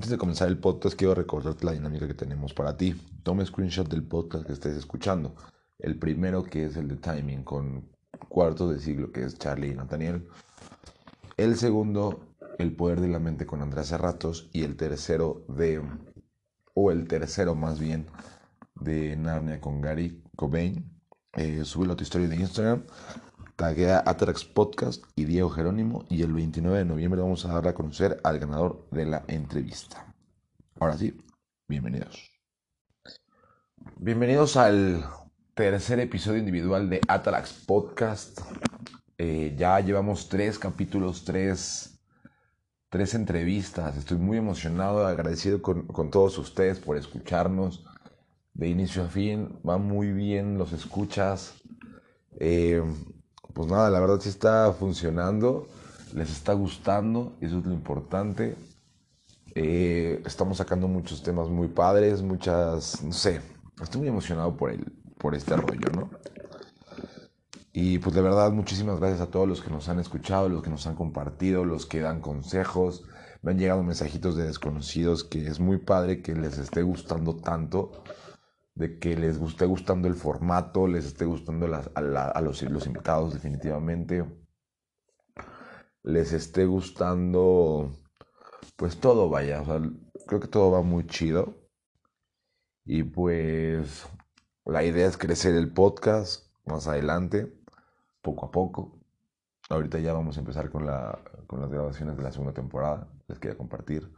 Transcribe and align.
Antes 0.00 0.12
de 0.12 0.16
comenzar 0.16 0.48
el 0.48 0.56
podcast, 0.56 0.96
quiero 0.96 1.14
recordarte 1.14 1.66
la 1.66 1.72
dinámica 1.72 2.08
que 2.08 2.14
tenemos 2.14 2.54
para 2.54 2.74
ti. 2.74 2.94
Toma 3.22 3.44
screenshot 3.44 3.86
del 3.86 4.02
podcast 4.02 4.46
que 4.46 4.54
estés 4.54 4.74
escuchando. 4.74 5.34
El 5.78 5.98
primero 5.98 6.42
que 6.42 6.64
es 6.64 6.76
el 6.78 6.88
de 6.88 6.96
timing 6.96 7.44
con 7.44 7.86
cuartos 8.30 8.70
de 8.70 8.80
siglo, 8.80 9.12
que 9.12 9.24
es 9.24 9.36
Charlie 9.36 9.72
y 9.72 9.74
Nathaniel. 9.74 10.26
El 11.36 11.54
segundo, 11.58 12.18
el 12.58 12.74
poder 12.74 13.02
de 13.02 13.08
la 13.08 13.18
mente 13.18 13.44
con 13.44 13.60
Andrés 13.60 13.88
Cerratos. 13.88 14.48
Y 14.54 14.62
el 14.62 14.78
tercero 14.78 15.44
de, 15.48 15.82
o 16.72 16.90
el 16.90 17.06
tercero 17.06 17.54
más 17.54 17.78
bien, 17.78 18.06
de 18.76 19.14
Narnia 19.18 19.60
con 19.60 19.82
Gary 19.82 20.24
Cobain. 20.34 20.98
Eh, 21.34 21.62
súbelo 21.66 21.92
a 21.92 21.96
tu 21.96 22.04
historia 22.04 22.26
de 22.26 22.36
Instagram 22.36 22.84
taguea 23.60 24.02
Atrax 24.06 24.46
Podcast 24.46 25.04
y 25.16 25.26
Diego 25.26 25.50
Jerónimo 25.50 26.06
y 26.08 26.22
el 26.22 26.32
29 26.32 26.78
de 26.78 26.84
noviembre 26.86 27.20
vamos 27.20 27.44
a 27.44 27.52
dar 27.52 27.68
a 27.68 27.74
conocer 27.74 28.18
al 28.24 28.38
ganador 28.38 28.88
de 28.90 29.04
la 29.04 29.22
entrevista. 29.28 30.14
Ahora 30.78 30.96
sí, 30.96 31.14
bienvenidos. 31.68 32.30
Bienvenidos 33.98 34.56
al 34.56 35.04
tercer 35.52 36.00
episodio 36.00 36.38
individual 36.38 36.88
de 36.88 37.02
Atrax 37.06 37.52
Podcast. 37.66 38.40
Eh, 39.18 39.54
ya 39.58 39.78
llevamos 39.80 40.30
tres 40.30 40.58
capítulos, 40.58 41.26
tres, 41.26 42.00
tres 42.88 43.12
entrevistas. 43.12 43.94
Estoy 43.98 44.16
muy 44.16 44.38
emocionado, 44.38 45.06
agradecido 45.06 45.60
con, 45.60 45.86
con 45.86 46.10
todos 46.10 46.38
ustedes 46.38 46.78
por 46.78 46.96
escucharnos 46.96 47.84
de 48.54 48.68
inicio 48.68 49.04
a 49.04 49.08
fin. 49.08 49.60
Va 49.68 49.76
muy 49.76 50.12
bien 50.12 50.56
los 50.56 50.72
escuchas. 50.72 51.60
Eh, 52.38 52.82
pues 53.60 53.70
nada, 53.70 53.90
la 53.90 54.00
verdad 54.00 54.18
sí 54.22 54.30
está 54.30 54.72
funcionando, 54.72 55.66
les 56.14 56.30
está 56.30 56.54
gustando, 56.54 57.34
eso 57.42 57.58
es 57.58 57.66
lo 57.66 57.74
importante. 57.74 58.56
Eh, 59.54 60.22
estamos 60.24 60.56
sacando 60.56 60.88
muchos 60.88 61.22
temas 61.22 61.50
muy 61.50 61.68
padres, 61.68 62.22
muchas, 62.22 63.02
no 63.04 63.12
sé, 63.12 63.42
estoy 63.82 64.00
muy 64.00 64.08
emocionado 64.08 64.56
por, 64.56 64.70
el, 64.70 64.90
por 65.18 65.34
este 65.34 65.56
rollo, 65.56 65.90
¿no? 65.94 66.08
Y 67.74 67.98
pues 67.98 68.14
de 68.14 68.22
verdad, 68.22 68.50
muchísimas 68.50 68.98
gracias 68.98 69.20
a 69.20 69.30
todos 69.30 69.46
los 69.46 69.60
que 69.60 69.68
nos 69.68 69.90
han 69.90 70.00
escuchado, 70.00 70.48
los 70.48 70.62
que 70.62 70.70
nos 70.70 70.86
han 70.86 70.94
compartido, 70.94 71.66
los 71.66 71.84
que 71.84 72.00
dan 72.00 72.22
consejos. 72.22 73.04
Me 73.42 73.50
han 73.50 73.58
llegado 73.58 73.82
mensajitos 73.82 74.36
de 74.36 74.44
desconocidos 74.44 75.22
que 75.22 75.46
es 75.46 75.60
muy 75.60 75.76
padre 75.76 76.22
que 76.22 76.34
les 76.34 76.56
esté 76.56 76.80
gustando 76.80 77.36
tanto 77.36 77.92
de 78.74 78.98
que 78.98 79.16
les 79.16 79.36
esté 79.40 79.66
gustando 79.66 80.08
el 80.08 80.14
formato, 80.14 80.86
les 80.86 81.04
esté 81.06 81.24
gustando 81.24 81.66
a, 81.66 82.40
los, 82.40 82.62
invitados 82.62 83.34
definitivamente, 83.34 84.24
les 86.02 86.32
esté 86.32 86.66
gustando, 86.66 87.90
pues 88.76 88.98
todo 88.98 89.28
vaya, 89.28 89.62
creo 90.26 90.40
que 90.40 90.48
todo 90.48 90.70
va 90.70 90.82
muy 90.82 91.06
chido. 91.06 91.56
Y 92.84 93.02
pues 93.02 94.08
la 94.64 94.82
idea 94.84 95.06
es 95.06 95.16
crecer 95.16 95.54
el 95.54 95.72
podcast 95.72 96.50
más 96.64 96.86
adelante, 96.88 97.52
poco 98.22 98.46
a 98.46 98.50
poco. 98.50 98.98
Ahorita 99.68 99.98
ya 100.00 100.12
vamos 100.12 100.36
a 100.36 100.40
empezar 100.40 100.70
con, 100.70 100.86
la, 100.86 101.18
con 101.46 101.60
las 101.60 101.70
grabaciones 101.70 102.16
de 102.16 102.22
la 102.22 102.32
segunda 102.32 102.52
temporada, 102.52 103.08
les 103.28 103.38
quería 103.38 103.56
compartir. 103.56 104.10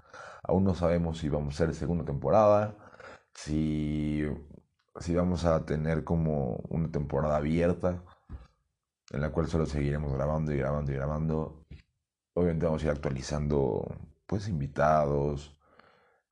Aún 0.42 0.64
no 0.64 0.74
sabemos 0.74 1.18
si 1.18 1.28
vamos 1.28 1.54
a 1.54 1.58
ser 1.58 1.74
segunda 1.74 2.04
temporada, 2.04 2.76
si, 3.34 4.24
si 5.00 5.14
vamos 5.14 5.44
a 5.44 5.64
tener 5.64 6.04
como 6.04 6.56
una 6.68 6.90
temporada 6.90 7.36
abierta 7.36 8.02
en 9.12 9.20
la 9.20 9.30
cual 9.30 9.46
solo 9.46 9.66
seguiremos 9.66 10.12
grabando 10.12 10.52
y 10.52 10.58
grabando 10.58 10.92
y 10.92 10.94
grabando. 10.94 11.66
Obviamente 12.34 12.66
vamos 12.66 12.82
a 12.82 12.86
ir 12.86 12.92
actualizando 12.92 13.86
pues 14.26 14.48
invitados, 14.48 15.58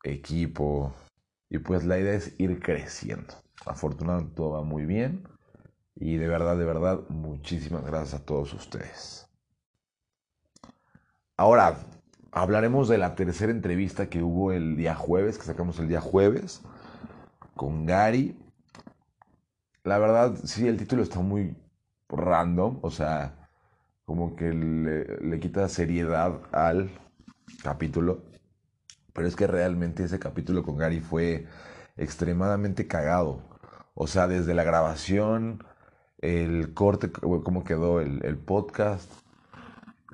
equipo 0.02 0.94
y 1.50 1.58
pues 1.58 1.84
la 1.84 1.98
idea 1.98 2.14
es 2.14 2.34
ir 2.38 2.60
creciendo. 2.60 3.34
Afortunadamente 3.66 4.34
todo 4.34 4.52
va 4.52 4.62
muy 4.62 4.86
bien 4.86 5.28
y 5.94 6.16
de 6.16 6.28
verdad, 6.28 6.56
de 6.56 6.64
verdad, 6.64 7.00
muchísimas 7.10 7.84
gracias 7.84 8.20
a 8.20 8.24
todos 8.24 8.54
ustedes. 8.54 9.28
Ahora, 11.36 11.76
hablaremos 12.32 12.88
de 12.88 12.96
la 12.96 13.14
tercera 13.14 13.52
entrevista 13.52 14.08
que 14.08 14.22
hubo 14.22 14.52
el 14.52 14.76
día 14.76 14.94
jueves, 14.94 15.36
que 15.36 15.44
sacamos 15.44 15.78
el 15.78 15.88
día 15.88 16.00
jueves 16.00 16.62
con 17.60 17.84
Gary. 17.84 18.34
La 19.84 19.98
verdad, 19.98 20.34
sí, 20.44 20.66
el 20.66 20.78
título 20.78 21.02
está 21.02 21.20
muy 21.20 21.54
random, 22.08 22.78
o 22.80 22.90
sea, 22.90 23.50
como 24.06 24.34
que 24.34 24.50
le, 24.54 25.40
quita 25.40 25.68
seriedad 25.68 26.40
al 26.52 26.90
capítulo. 27.62 28.22
Pero 29.12 29.28
es 29.28 29.36
que 29.36 29.46
realmente 29.46 30.04
ese 30.04 30.18
capítulo 30.18 30.62
con 30.62 30.78
Gary 30.78 31.00
fue 31.00 31.48
extremadamente 31.98 32.86
cagado. 32.86 33.42
O 33.92 34.06
sea, 34.06 34.26
desde 34.26 34.54
la 34.54 34.64
grabación, 34.64 35.62
el 36.16 36.72
corte, 36.72 37.12
cómo 37.12 37.62
quedó 37.62 38.00
el, 38.00 38.38
podcast. 38.38 39.12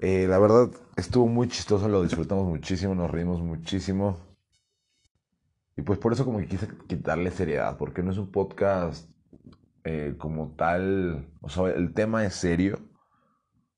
Eh, 0.01 0.27
la 0.28 0.41
verdad, 0.41 0.71
estuvo 0.97 1.28
muy 1.28 1.47
chistoso, 1.47 1.89
lo 1.89 2.03
disfrutamos 2.03 2.49
muchísimo, 2.49 2.97
nos 2.97 3.09
reímos 3.09 3.41
muchísimo. 3.41 4.26
Y 5.77 5.83
pues 5.83 5.99
por 5.99 6.13
eso 6.13 6.25
como 6.25 6.39
que 6.39 6.47
quise 6.47 6.69
quitarle 6.89 7.31
seriedad, 7.31 7.77
porque 7.77 8.03
no 8.03 8.11
es 8.11 8.19
un 8.19 8.33
podcast 8.33 9.11
eh, 9.85 10.15
como 10.19 10.55
tal, 10.57 11.29
o 11.43 11.49
sea, 11.49 11.69
el 11.69 11.93
tema 11.93 12.25
es 12.25 12.35
serio, 12.35 12.79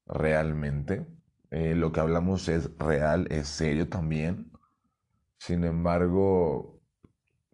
realmente. 0.07 1.07
Eh, 1.51 1.75
lo 1.75 1.93
que 1.93 2.01
hablamos 2.01 2.49
es 2.49 2.77
real, 2.79 3.27
es 3.31 3.49
serio 3.49 3.89
también. 3.89 4.53
Sin 5.39 5.65
embargo, 5.65 6.81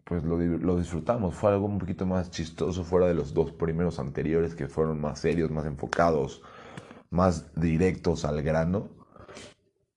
pues 0.04 0.24
lo, 0.24 0.38
lo, 0.38 0.78
disfrutamos. 0.78 1.34
Fue 1.34 1.50
algo 1.50 1.66
un 1.66 1.78
poquito 1.78 2.06
más 2.06 2.30
chistoso 2.30 2.84
fuera 2.84 3.06
de 3.06 3.14
los 3.14 3.34
dos 3.34 3.52
primeros 3.52 3.98
anteriores 3.98 4.54
que 4.54 4.68
fueron 4.68 5.00
más 5.00 5.20
serios, 5.20 5.50
más 5.50 5.66
enfocados, 5.66 6.42
más 7.10 7.54
directos 7.54 8.24
al 8.24 8.42
grano. 8.42 8.88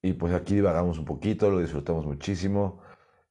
Y 0.02 0.14
pues 0.14 0.34
aquí 0.34 0.56
divagamos 0.56 1.00
un 1.00 1.06
poquito, 1.06 1.50
lo 1.50 1.60
disfrutamos 1.60 2.06
muchísimo. 2.06 2.82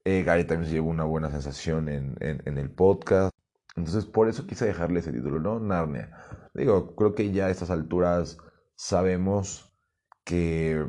Eh, 0.08 0.22
Gary 0.22 0.44
también 0.44 0.68
se 0.68 0.74
llevó 0.74 0.90
una 0.90 1.02
buena 1.02 1.32
sensación 1.32 1.88
en, 1.88 2.16
el 2.20 2.70
podcast. 2.70 3.34
Entonces, 3.74 4.04
por 4.04 4.28
eso 4.28 4.46
quise 4.46 4.64
dejarle 4.64 5.00
ese 5.00 5.12
título, 5.12 5.40
¿no? 5.40 5.58
Narnia. 5.58 6.12
Digo, 6.54 6.94
creo 6.94 7.16
que 7.16 7.32
ya 7.32 7.46
a 7.46 7.50
estas 7.50 7.70
alturas 7.70 8.38
sabemos 8.76 9.76
que, 10.22 10.86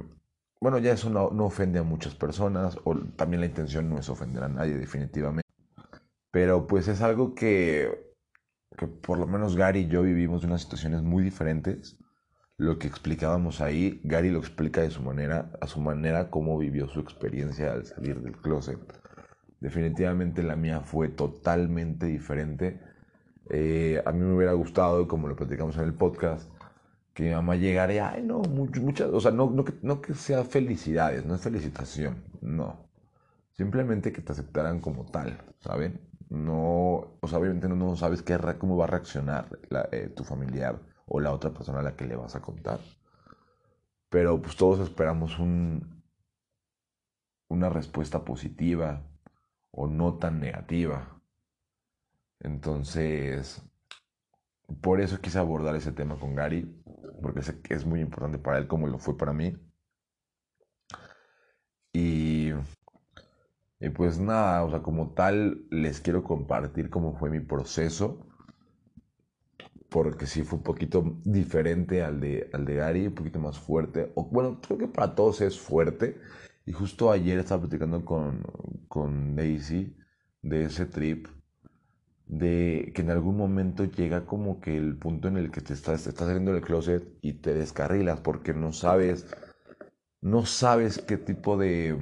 bueno, 0.61 0.77
ya 0.77 0.91
eso 0.91 1.09
no, 1.09 1.29
ofende 1.43 1.79
a 1.79 1.83
muchas 1.83 2.13
personas, 2.13 2.77
o 2.83 2.95
también 3.15 3.41
la 3.41 3.47
intención 3.47 3.89
no 3.89 3.97
es 3.97 4.07
ofender 4.07 4.43
a 4.43 4.49
nadie, 4.49 4.77
definitivamente. 4.77 5.49
Pero 6.29 6.67
pues 6.67 6.87
es 6.87 7.01
algo 7.01 7.33
que, 7.33 8.13
que 8.77 8.85
por 8.85 9.17
lo 9.17 9.25
menos 9.25 9.55
Gary 9.55 9.79
y 9.79 9.87
yo 9.87 10.03
vivimos 10.03 10.43
unas 10.43 10.61
situaciones 10.61 11.01
muy 11.01 11.23
diferentes. 11.23 11.97
Lo 12.57 12.77
que 12.77 12.87
explicábamos 12.87 13.61
ahí, 13.61 13.99
Gary 14.03 14.29
lo 14.29 14.37
explica 14.39 14.81
de 14.81 14.91
su 14.91 15.01
manera, 15.01 15.51
a 15.59 15.65
su 15.65 15.81
manera, 15.81 16.29
cómo 16.29 16.59
vivió 16.59 16.87
su 16.87 16.99
experiencia 16.99 17.73
al 17.73 17.85
salir 17.85 18.21
del 18.21 18.37
closet. 18.37 18.77
Definitivamente 19.59 20.43
la 20.43 20.55
mía 20.55 20.81
fue 20.81 21.09
totalmente 21.09 22.05
diferente. 22.05 22.79
Eh, 23.49 24.01
a 24.05 24.11
mí 24.11 24.19
me 24.19 24.35
hubiera 24.35 24.53
gustado, 24.53 25.07
como 25.07 25.27
lo 25.27 25.35
platicamos 25.35 25.77
en 25.77 25.83
el 25.83 25.93
podcast, 25.93 26.49
que 27.13 27.23
mi 27.23 27.31
mamá 27.31 27.55
llegara 27.55 27.93
y, 27.93 27.97
ay, 27.97 28.23
no, 28.23 28.41
muchas, 28.41 29.09
o 29.09 29.19
sea, 29.19 29.31
no, 29.31 29.49
no, 29.81 30.01
que, 30.01 30.13
sea 30.13 30.43
felicidades, 30.43 31.25
no 31.25 31.35
es 31.35 31.41
felicitación, 31.41 32.23
no. 32.41 32.87
Simplemente 33.53 34.11
que 34.11 34.21
te 34.21 34.33
aceptaran 34.33 34.79
como 34.79 35.05
tal, 35.05 35.41
¿saben? 35.59 35.99
No, 36.29 37.17
o 37.19 37.27
sea, 37.27 37.39
obviamente 37.39 37.67
no, 37.67 37.95
sabes 37.95 38.23
cómo 38.59 38.77
va 38.77 38.83
a 38.85 38.87
reaccionar 38.87 39.47
eh, 39.91 40.11
tu 40.15 40.23
familiar 40.23 40.79
o 41.07 41.19
la 41.19 41.31
otra 41.31 41.51
persona 41.51 41.79
a 41.79 41.83
la 41.83 41.95
que 41.95 42.05
le 42.05 42.15
vas 42.15 42.35
a 42.35 42.41
contar. 42.41 42.79
Pero 44.09 44.41
pues 44.41 44.55
todos 44.55 44.79
esperamos 44.79 45.39
un, 45.39 46.03
una 47.47 47.69
respuesta 47.69 48.23
positiva, 48.25 49.06
o 49.77 49.87
no 49.87 50.07
tan 50.19 50.41
negativa. 50.41 50.99
Entonces, 52.39 53.61
por 54.81 55.01
eso 55.01 55.19
quise 55.21 55.39
abordar 55.39 55.75
ese 55.75 55.91
tema 55.91 56.17
con 56.19 56.33
Gary, 56.35 56.61
porque 57.21 57.41
sé 57.41 57.61
que 57.61 57.73
es 57.73 57.85
muy 57.85 57.99
importante 58.01 58.37
para 58.39 58.57
él 58.59 58.67
como 58.67 58.87
lo 58.87 58.97
fue 58.99 59.17
para 59.17 59.33
mí. 59.33 59.53
Y, 61.93 62.53
pues 63.95 64.19
nada, 64.19 64.63
o 64.63 64.69
sea, 64.69 64.83
como 64.83 65.13
tal, 65.15 65.65
les 65.71 65.99
quiero 65.99 66.23
compartir 66.23 66.91
cómo 66.91 67.17
fue 67.17 67.31
mi 67.31 67.39
proceso, 67.39 68.19
porque 69.89 70.25
sí 70.25 70.43
fue 70.43 70.57
un 70.57 70.63
poquito 70.63 71.17
diferente 71.23 72.03
al 72.03 72.19
de, 72.19 72.49
al 72.53 72.65
de 72.65 72.75
Gary, 72.75 73.07
un 73.07 73.15
poquito 73.15 73.39
más 73.39 73.57
fuerte. 73.57 74.11
O, 74.15 74.25
bueno, 74.25 74.59
creo 74.61 74.77
que 74.77 74.87
para 74.87 75.15
todos 75.15 75.41
es 75.41 75.59
fuerte. 75.59 76.19
Y 76.67 76.73
justo 76.73 77.11
ayer 77.11 77.39
estaba 77.39 77.61
platicando 77.61 78.03
con, 78.03 78.43
con 78.89 79.37
Daisy 79.37 79.95
de 80.41 80.65
ese 80.65 80.85
trip, 80.85 81.27
de 82.25 82.91
que 82.93 83.03
en 83.03 83.09
algún 83.09 83.37
momento 83.37 83.85
llega 83.85 84.25
como 84.25 84.59
que 84.59 84.75
el 84.75 84.97
punto 84.97 85.29
en 85.29 85.37
el 85.37 85.49
que 85.49 85.61
te 85.61 85.73
estás, 85.73 86.05
estás 86.07 86.27
saliendo 86.27 86.51
del 86.51 86.61
closet 86.61 87.07
y 87.21 87.35
te 87.35 87.53
descarrilas 87.53 88.19
porque 88.19 88.53
no 88.53 88.73
sabes, 88.73 89.27
no 90.19 90.45
sabes 90.45 90.99
qué 90.99 91.15
tipo 91.15 91.57
de, 91.57 91.97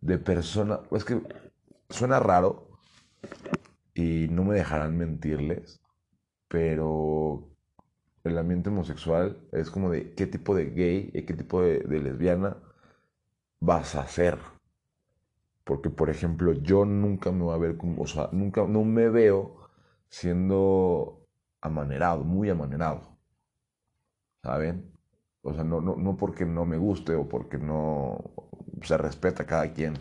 de 0.00 0.18
persona, 0.18 0.80
es 0.90 1.04
que 1.04 1.22
suena 1.88 2.18
raro 2.18 2.68
y 3.94 4.26
no 4.28 4.42
me 4.42 4.56
dejarán 4.56 4.98
mentirles, 4.98 5.80
pero 6.48 7.48
el 8.24 8.38
ambiente 8.38 8.70
homosexual 8.70 9.38
es 9.52 9.70
como 9.70 9.88
de 9.88 10.14
qué 10.14 10.26
tipo 10.26 10.52
de 10.56 10.70
gay 10.70 11.12
y 11.14 11.22
qué 11.22 11.34
tipo 11.34 11.62
de, 11.62 11.78
de 11.78 12.00
lesbiana 12.00 12.56
vas 13.68 13.94
a 13.94 14.06
ser. 14.08 14.38
Porque, 15.64 15.90
por 15.90 16.08
ejemplo, 16.10 16.52
yo 16.52 16.84
nunca 16.84 17.30
me 17.32 17.42
voy 17.42 17.54
a 17.54 17.58
ver 17.58 17.76
como, 17.76 18.02
o 18.02 18.06
sea, 18.06 18.28
nunca, 18.32 18.64
no 18.66 18.84
me 18.84 19.08
veo 19.08 19.68
siendo 20.08 21.26
amanerado, 21.60 22.24
muy 22.24 22.48
amanerado. 22.50 23.18
¿Saben? 24.42 24.92
O 25.42 25.52
sea, 25.54 25.64
no, 25.64 25.80
no, 25.80 25.96
no 25.96 26.16
porque 26.16 26.44
no 26.46 26.64
me 26.64 26.78
guste 26.78 27.14
o 27.14 27.28
porque 27.28 27.58
no 27.58 28.18
se 28.82 28.96
respeta 28.96 29.42
a 29.44 29.46
cada 29.46 29.72
quien. 29.72 29.94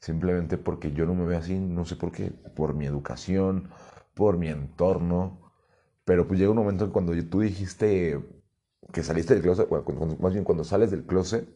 Simplemente 0.00 0.58
porque 0.58 0.92
yo 0.92 1.06
no 1.06 1.14
me 1.14 1.24
veo 1.26 1.38
así, 1.38 1.58
no 1.58 1.84
sé 1.84 1.96
por 1.96 2.12
qué. 2.12 2.30
Por 2.30 2.74
mi 2.74 2.86
educación, 2.86 3.70
por 4.14 4.36
mi 4.38 4.48
entorno. 4.48 5.52
Pero 6.04 6.26
pues 6.26 6.38
llega 6.38 6.50
un 6.52 6.58
momento 6.58 6.84
en 6.84 6.90
cuando 6.92 7.12
tú 7.28 7.40
dijiste 7.40 8.20
que 8.92 9.02
saliste 9.02 9.34
del 9.34 9.42
closet, 9.42 9.68
más 10.20 10.32
bien 10.32 10.44
cuando 10.44 10.64
sales 10.64 10.90
del 10.90 11.04
closet, 11.06 11.48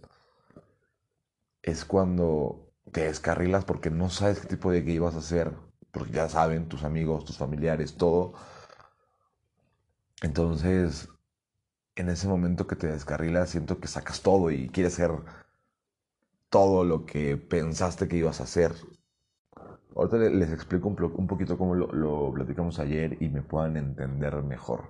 es 1.69 1.85
cuando 1.85 2.73
te 2.93 3.03
descarrilas 3.05 3.65
porque 3.65 3.91
no 3.91 4.11
sabes 4.11 4.41
qué 4.41 4.49
tipo 4.49 4.71
de 4.71 4.83
gay 4.83 4.99
vas 4.99 5.15
a 5.15 5.19
hacer, 5.19 5.53
porque 5.91 6.13
ya 6.13 6.29
saben 6.29 6.69
tus 6.69 6.85
amigos, 6.85 7.25
tus 7.25 7.39
familiares, 7.39 7.97
todo. 7.97 8.35
Entonces, 10.23 11.09
en 11.97 12.09
ese 12.09 12.29
momento 12.29 12.67
que 12.67 12.77
te 12.77 12.87
descarrilas, 12.87 13.51
siento 13.51 13.81
que 13.81 13.89
sacas 13.89 14.23
todo 14.23 14.51
y 14.51 14.69
quieres 14.69 14.95
hacer 14.95 15.13
todo 16.49 16.85
lo 16.85 17.05
que 17.07 17.37
pensaste 17.37 18.09
que 18.09 18.17
ibas 18.17 18.41
a 18.41 18.45
hacer. 18.45 18.75
Ahorita 19.95 20.17
les 20.17 20.51
explico 20.53 20.89
un, 20.89 21.27
poquito 21.27 21.59
cómo 21.59 21.75
lo, 21.75 21.93
lo 21.93 22.33
platicamos 22.33 22.79
ayer 22.79 23.21
y 23.21 23.29
me 23.29 23.43
puedan 23.43 23.77
entender 23.77 24.35
mejor. 24.43 24.89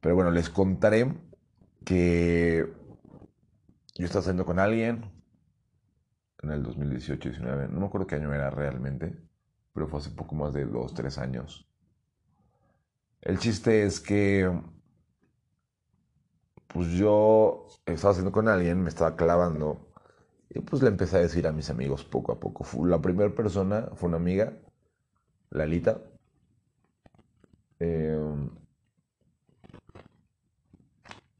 Pero 0.00 0.14
bueno, 0.14 0.30
les 0.30 0.48
contaré 0.48 1.12
que 1.84 2.72
yo 3.96 4.06
estaba 4.06 4.22
saliendo 4.22 4.46
con 4.46 4.60
alguien, 4.60 5.17
en 6.42 6.50
el 6.50 6.64
2018-19, 6.64 7.68
no 7.68 7.80
me 7.80 7.86
acuerdo 7.86 8.06
qué 8.06 8.16
año 8.16 8.32
era 8.32 8.50
realmente, 8.50 9.16
pero 9.72 9.88
fue 9.88 10.00
hace 10.00 10.10
poco 10.10 10.34
más 10.34 10.54
de 10.54 10.64
2, 10.66 10.94
3 10.94 11.18
años. 11.18 11.68
El 13.20 13.38
chiste 13.38 13.84
es 13.84 14.00
que, 14.00 14.50
pues 16.68 16.88
yo 16.90 17.66
estaba 17.86 18.12
haciendo 18.12 18.32
con 18.32 18.48
alguien, 18.48 18.82
me 18.82 18.88
estaba 18.88 19.16
clavando, 19.16 19.88
y 20.50 20.60
pues 20.60 20.82
le 20.82 20.88
empecé 20.88 21.16
a 21.16 21.20
decir 21.20 21.46
a 21.46 21.52
mis 21.52 21.70
amigos 21.70 22.04
poco 22.04 22.32
a 22.32 22.40
poco. 22.40 22.64
La 22.86 23.00
primera 23.00 23.34
persona 23.34 23.90
fue 23.94 24.08
una 24.08 24.16
amiga, 24.18 24.52
Lalita. 25.50 26.02
Eh, 27.80 28.48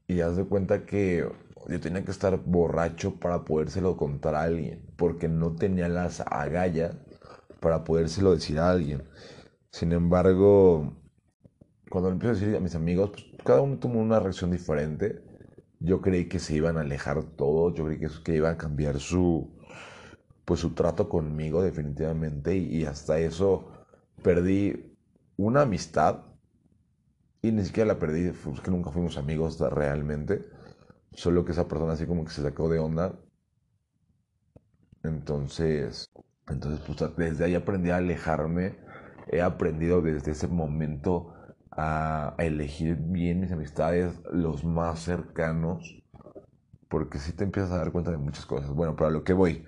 y 0.07 0.21
haz 0.21 0.37
de 0.37 0.45
cuenta 0.45 0.85
que 0.87 1.29
yo 1.69 1.81
tenía 1.81 2.05
que 2.05 2.11
estar 2.11 2.39
borracho 2.45 3.17
para 3.21 3.45
podérselo 3.45 3.97
contar 3.97 4.35
a 4.35 4.43
alguien, 4.43 4.83
porque 4.97 5.29
no 5.29 5.55
tenía 5.55 5.89
las 5.89 6.21
agallas 6.21 6.97
para 7.61 7.85
podérselo 7.85 8.33
decir 8.35 8.59
a 8.59 8.71
alguien. 8.71 9.05
Sin 9.73 9.93
embargo, 9.93 10.97
cuando 11.91 12.11
empiezo 12.11 12.33
a 12.33 12.39
decir 12.41 12.57
a 12.57 12.61
mis 12.61 12.75
amigos, 12.75 13.11
pues, 13.13 13.25
cada 13.45 13.61
uno 13.63 13.79
tomó 13.79 14.01
una 14.01 14.21
reacción 14.21 14.51
diferente. 14.51 15.23
Yo 15.81 16.01
creí 16.01 16.29
que 16.29 16.39
se 16.41 16.55
iban 16.57 16.77
a 16.79 16.83
alejar 16.83 17.23
todos, 17.37 17.75
yo 17.75 17.87
creí 17.87 17.99
que, 17.99 18.09
que 18.25 18.37
iba 18.37 18.51
a 18.51 18.59
cambiar 18.59 18.99
su, 19.01 19.51
pues, 20.45 20.61
su 20.61 20.75
trato 20.75 21.09
conmigo 21.09 21.63
definitivamente 21.63 22.57
y, 22.57 22.79
y 22.83 22.85
hasta 22.87 23.19
eso 23.21 23.69
perdí 24.23 24.97
una 25.37 25.63
amistad 25.63 26.25
y 27.43 27.53
ni 27.53 27.65
siquiera 27.65 27.89
la 27.89 27.99
perdí, 27.99 28.31
pues 28.33 28.61
que 28.61 28.71
nunca 28.71 28.91
fuimos 28.91 29.17
amigos 29.17 29.59
realmente 29.61 30.45
Solo 31.13 31.45
que 31.45 31.53
esa 31.53 31.69
persona 31.69 31.93
así 31.95 32.07
como 32.07 32.25
que 32.25 32.31
se 32.31 32.43
sacó 32.43 32.69
de 32.69 32.79
onda. 32.79 33.19
Entonces, 35.03 36.11
entonces 36.49 36.81
pues 36.87 37.17
desde 37.17 37.45
ahí 37.45 37.55
aprendí 37.55 37.91
a 37.91 37.97
alejarme. 37.97 38.79
He 39.31 39.43
aprendido 39.43 40.01
desde 40.01 40.33
ese 40.33 40.49
momento 40.49 41.35
a 41.71 42.35
elegir 42.39 42.97
bien 42.97 43.41
mis 43.41 43.53
amistades, 43.53 44.21
los 44.33 44.65
más 44.65 45.01
cercanos, 45.01 46.03
porque 46.89 47.19
si 47.19 47.33
te 47.33 47.45
empiezas 47.45 47.73
a 47.73 47.79
dar 47.79 47.93
cuenta 47.93 48.11
de 48.11 48.19
muchas 48.19 48.47
cosas. 48.47 48.71
Bueno, 48.71 48.97
para 48.97 49.11
lo 49.11 49.25
que 49.25 49.33
voy, 49.33 49.65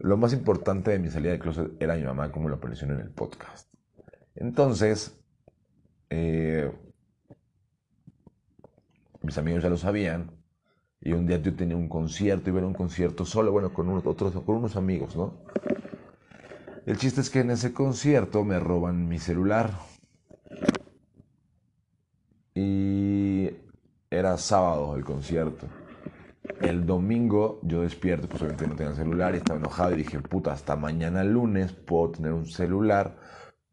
lo 0.00 0.16
más 0.16 0.32
importante 0.32 0.90
de 0.90 0.98
mi 0.98 1.10
salida 1.10 1.32
de 1.32 1.38
closet 1.38 1.72
era 1.80 1.96
mi 1.96 2.04
mamá, 2.04 2.32
como 2.32 2.48
lo 2.48 2.56
apareció 2.56 2.86
en 2.88 3.00
el 3.00 3.10
podcast. 3.10 3.72
Entonces, 4.34 5.18
eh, 6.10 6.72
mis 9.22 9.38
amigos 9.38 9.62
ya 9.62 9.68
lo 9.70 9.76
sabían, 9.76 10.41
y 11.02 11.12
un 11.12 11.26
día 11.26 11.38
yo 11.38 11.54
tenía 11.54 11.76
un 11.76 11.88
concierto, 11.88 12.50
iba 12.50 12.62
a 12.62 12.66
un 12.66 12.74
concierto 12.74 13.24
solo, 13.24 13.50
bueno, 13.50 13.72
con 13.72 13.88
unos, 13.88 14.06
otros, 14.06 14.32
con 14.44 14.56
unos 14.56 14.76
amigos, 14.76 15.16
¿no? 15.16 15.34
El 16.86 16.96
chiste 16.96 17.20
es 17.20 17.30
que 17.30 17.40
en 17.40 17.50
ese 17.50 17.72
concierto 17.72 18.44
me 18.44 18.58
roban 18.58 19.08
mi 19.08 19.18
celular. 19.18 19.70
Y 22.54 23.50
era 24.10 24.36
sábado 24.36 24.94
el 24.94 25.04
concierto. 25.04 25.66
El 26.60 26.86
domingo 26.86 27.60
yo 27.62 27.82
despierto, 27.82 28.28
pues 28.28 28.42
obviamente 28.42 28.66
no 28.66 28.76
tenía 28.76 28.94
celular 28.94 29.34
y 29.34 29.38
estaba 29.38 29.58
enojado 29.58 29.94
y 29.94 29.98
dije, 29.98 30.20
puta, 30.20 30.52
hasta 30.52 30.76
mañana 30.76 31.24
lunes 31.24 31.72
puedo 31.72 32.10
tener 32.10 32.32
un 32.32 32.46
celular 32.46 33.16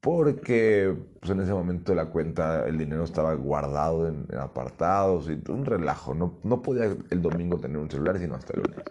porque 0.02 0.96
pues, 1.20 1.32
en 1.32 1.42
ese 1.42 1.54
momento 1.54 1.94
la 1.94 2.06
cuenta, 2.06 2.66
el 2.68 2.78
dinero 2.78 3.04
estaba 3.04 3.34
guardado 3.34 4.08
en, 4.08 4.28
apartados 4.38 5.30
y 5.30 5.52
un 5.52 5.66
relajo. 5.66 6.14
No, 6.14 6.40
no 6.44 6.62
podía 6.62 6.86
el 6.86 7.22
domingo 7.22 7.60
tener 7.60 7.78
un 7.78 7.90
celular 7.90 8.18
sino 8.18 8.36
hasta 8.36 8.54
el 8.54 8.64
lunes. 8.64 8.84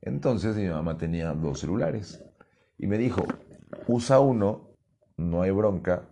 Entonces 0.00 0.56
mi 0.56 0.68
mamá 0.68 0.98
tenía 0.98 1.32
dos 1.32 1.60
celulares 1.60 2.24
y 2.78 2.86
me 2.86 2.98
dijo, 2.98 3.24
usa 3.86 4.18
uno, 4.18 4.74
no 5.16 5.42
hay 5.42 5.52
bronca, 5.52 6.08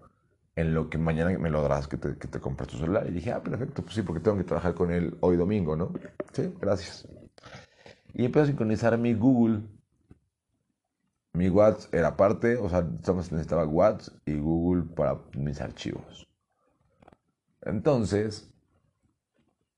en 0.56 0.74
lo 0.74 0.90
que 0.90 0.98
mañana 0.98 1.36
me 1.38 1.50
lo 1.50 1.62
darás 1.62 1.88
que 1.88 1.96
te, 1.96 2.16
que 2.16 2.28
te 2.28 2.40
compres 2.40 2.68
tu 2.68 2.76
celular. 2.76 3.06
Y 3.08 3.12
dije, 3.12 3.32
ah, 3.32 3.42
perfecto, 3.42 3.82
pues 3.82 3.94
sí, 3.94 4.02
porque 4.02 4.20
tengo 4.20 4.36
que 4.36 4.44
trabajar 4.44 4.74
con 4.74 4.92
él 4.92 5.16
hoy 5.20 5.36
domingo, 5.36 5.76
¿no? 5.76 5.92
Sí, 6.32 6.52
gracias. 6.60 7.08
Y 8.14 8.24
empecé 8.24 8.44
a 8.44 8.46
sincronizar 8.46 8.96
mi 8.98 9.14
Google 9.14 9.62
mi 11.32 11.48
WhatsApp 11.48 11.94
era 11.94 12.16
parte, 12.16 12.56
o 12.56 12.68
sea, 12.68 12.82
necesitaba 12.82 13.64
WhatsApp 13.66 14.16
y 14.26 14.38
Google 14.38 14.94
para 14.94 15.20
mis 15.36 15.60
archivos. 15.60 16.26
Entonces, 17.62 18.52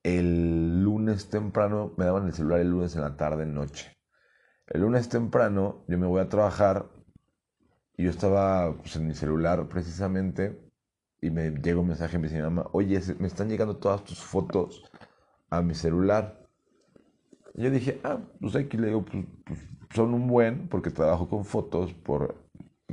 el 0.03 0.83
lunes 0.83 1.29
temprano, 1.29 1.93
me 1.97 2.05
daban 2.05 2.25
el 2.25 2.33
celular 2.33 2.59
el 2.59 2.69
lunes 2.69 2.95
en 2.95 3.01
la 3.01 3.15
tarde, 3.15 3.45
noche. 3.45 3.97
El 4.67 4.81
lunes 4.81 5.09
temprano 5.09 5.83
yo 5.87 5.97
me 5.97 6.07
voy 6.07 6.21
a 6.21 6.29
trabajar 6.29 6.89
y 7.95 8.03
yo 8.05 8.09
estaba 8.09 8.75
pues, 8.77 8.95
en 8.95 9.07
mi 9.07 9.13
celular 9.13 9.67
precisamente 9.67 10.59
y 11.21 11.29
me 11.29 11.51
llega 11.51 11.79
un 11.79 11.87
mensaje 11.87 12.17
me 12.17 12.27
dice 12.27 12.37
mi 12.37 12.43
mamá, 12.43 12.67
oye, 12.73 12.99
me 13.19 13.27
están 13.27 13.49
llegando 13.49 13.77
todas 13.77 14.03
tus 14.03 14.19
fotos 14.19 14.83
a 15.49 15.61
mi 15.61 15.73
celular. 15.73 16.41
Y 17.53 17.63
yo 17.63 17.69
dije, 17.69 18.01
ah, 18.03 18.19
pues 18.41 18.55
aquí 18.55 18.77
le 18.77 18.87
digo, 18.87 19.05
pues, 19.05 19.25
pues 19.45 19.59
son 19.93 20.13
un 20.13 20.27
buen, 20.27 20.67
porque 20.67 20.89
trabajo 20.89 21.29
con 21.29 21.45
fotos, 21.45 21.93
por, 21.93 22.35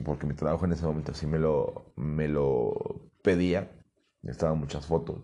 porque 0.05 0.27
mi 0.27 0.35
trabajo 0.35 0.65
en 0.65 0.73
ese 0.73 0.85
momento 0.87 1.13
así 1.13 1.27
me 1.27 1.39
lo, 1.39 1.93
me 1.97 2.29
lo 2.29 3.01
pedía, 3.23 3.71
estaban 4.23 4.59
muchas 4.59 4.87
fotos. 4.87 5.19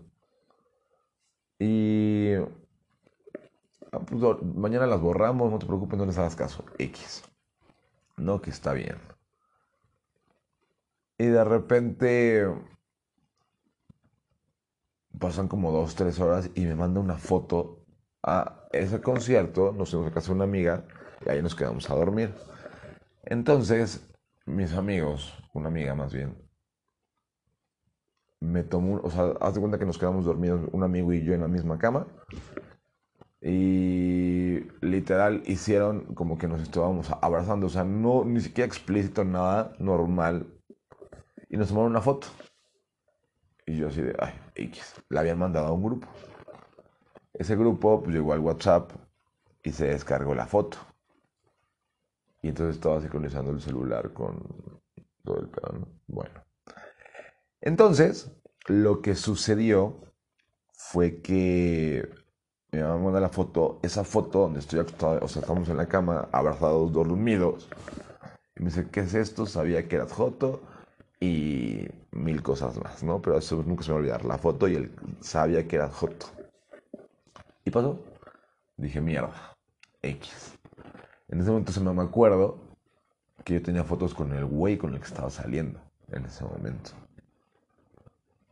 Y 1.59 2.33
ah, 3.91 3.99
pues, 3.99 4.43
mañana 4.55 4.87
las 4.87 5.01
borramos, 5.01 5.51
no 5.51 5.59
te 5.59 5.65
preocupes, 5.65 5.97
no 5.97 6.05
les 6.05 6.17
hagas 6.17 6.35
caso. 6.35 6.63
X. 6.77 7.23
No, 8.17 8.41
que 8.41 8.49
está 8.49 8.73
bien. 8.73 8.97
Y 11.19 11.25
de 11.25 11.43
repente 11.43 12.47
pasan 15.19 15.47
como 15.47 15.71
dos, 15.71 15.95
tres 15.95 16.19
horas 16.19 16.51
y 16.53 16.65
me 16.65 16.75
manda 16.75 16.99
una 16.99 17.17
foto 17.17 17.85
a 18.23 18.67
ese 18.71 19.01
concierto. 19.01 19.71
Nos 19.71 19.91
fuimos 19.91 20.11
a 20.11 20.13
casa 20.13 20.27
de 20.27 20.35
una 20.35 20.43
amiga 20.43 20.85
y 21.25 21.29
ahí 21.29 21.41
nos 21.41 21.55
quedamos 21.55 21.89
a 21.89 21.95
dormir. 21.95 22.33
Entonces, 23.23 24.07
mis 24.45 24.73
amigos, 24.73 25.33
una 25.53 25.67
amiga 25.67 25.95
más 25.95 26.13
bien, 26.13 26.35
me 28.39 28.63
tomó, 28.63 29.01
o 29.03 29.09
sea, 29.09 29.33
haz 29.41 29.57
cuenta 29.57 29.79
que 29.79 29.85
nos 29.85 29.97
quedamos 29.97 30.25
dormidos 30.25 30.69
un 30.71 30.83
amigo 30.83 31.11
y 31.13 31.23
yo 31.23 31.33
en 31.33 31.41
la 31.41 31.47
misma 31.47 31.77
cama. 31.77 32.07
Y 33.41 34.59
literal 34.81 35.43
hicieron 35.45 36.13
como 36.15 36.37
que 36.37 36.47
nos 36.47 36.61
estábamos 36.61 37.11
abrazando, 37.21 37.67
o 37.67 37.69
sea, 37.69 37.83
no 37.83 38.25
ni 38.25 38.41
siquiera 38.41 38.67
explícito, 38.67 39.23
nada 39.23 39.73
normal. 39.79 40.47
Y 41.49 41.57
nos 41.57 41.69
tomaron 41.69 41.91
una 41.91 42.01
foto. 42.01 42.27
Y 43.65 43.77
yo 43.77 43.87
así 43.87 44.01
de, 44.01 44.15
ay, 44.19 44.33
X. 44.55 44.95
La 45.09 45.21
habían 45.21 45.39
mandado 45.39 45.67
a 45.67 45.71
un 45.73 45.83
grupo. 45.83 46.07
Ese 47.33 47.55
grupo 47.55 48.01
pues, 48.01 48.15
llegó 48.15 48.33
al 48.33 48.39
WhatsApp 48.39 48.91
y 49.63 49.71
se 49.71 49.87
descargó 49.87 50.33
la 50.33 50.47
foto. 50.47 50.77
Y 52.47 52.51
entonces 52.51 52.77
estaba 52.77 53.01
sincronizando 53.01 53.51
el 53.51 53.59
celular 53.59 54.13
con 54.13 54.41
todo 55.25 55.41
el 55.41 55.49
pedo, 55.49 55.79
¿no? 55.79 55.87
Bueno. 56.07 56.45
Entonces, 57.59 58.31
lo 58.67 59.01
que 59.01 59.15
sucedió 59.15 59.99
fue 60.71 61.21
que 61.21 62.07
mi 62.71 62.79
mamá 62.79 62.99
manda 62.99 63.19
la 63.19 63.27
foto, 63.27 63.81
esa 63.83 64.05
foto 64.05 64.39
donde 64.39 64.61
estoy 64.61 64.79
acostado, 64.79 65.19
o 65.21 65.27
sea, 65.27 65.41
estamos 65.41 65.67
en 65.67 65.75
la 65.75 65.89
cama, 65.89 66.29
abrazados, 66.31 66.93
dormidos. 66.93 67.67
Y 68.55 68.63
me 68.63 68.69
dice, 68.69 68.87
¿qué 68.89 69.01
es 69.01 69.13
esto? 69.13 69.45
Sabía 69.45 69.85
que 69.85 69.97
era 69.97 70.05
foto 70.05 70.61
y 71.19 71.85
mil 72.11 72.41
cosas 72.41 72.81
más, 72.81 73.03
¿no? 73.03 73.21
Pero 73.21 73.39
eso 73.39 73.61
nunca 73.61 73.83
se 73.83 73.89
me 73.89 73.95
va 73.95 73.97
a 73.97 74.01
olvidar, 74.03 74.23
la 74.23 74.37
foto 74.37 74.69
y 74.69 74.75
él 74.75 74.95
sabía 75.19 75.67
que 75.67 75.75
era 75.75 75.89
foto. 75.89 76.27
¿Y 77.65 77.71
pasó? 77.71 77.99
Dije, 78.77 79.01
mierda, 79.01 79.57
X. 80.01 80.56
En 81.29 81.41
ese 81.41 81.49
momento 81.49 81.71
se 81.71 81.81
me 81.81 82.01
acuerdo 82.01 82.57
que 83.43 83.55
yo 83.55 83.61
tenía 83.61 83.83
fotos 83.83 84.13
con 84.13 84.31
el 84.33 84.45
güey 84.45 84.77
con 84.77 84.93
el 84.93 84.99
que 84.99 85.07
estaba 85.07 85.29
saliendo 85.29 85.79
en 86.11 86.25
ese 86.25 86.43
momento. 86.43 86.91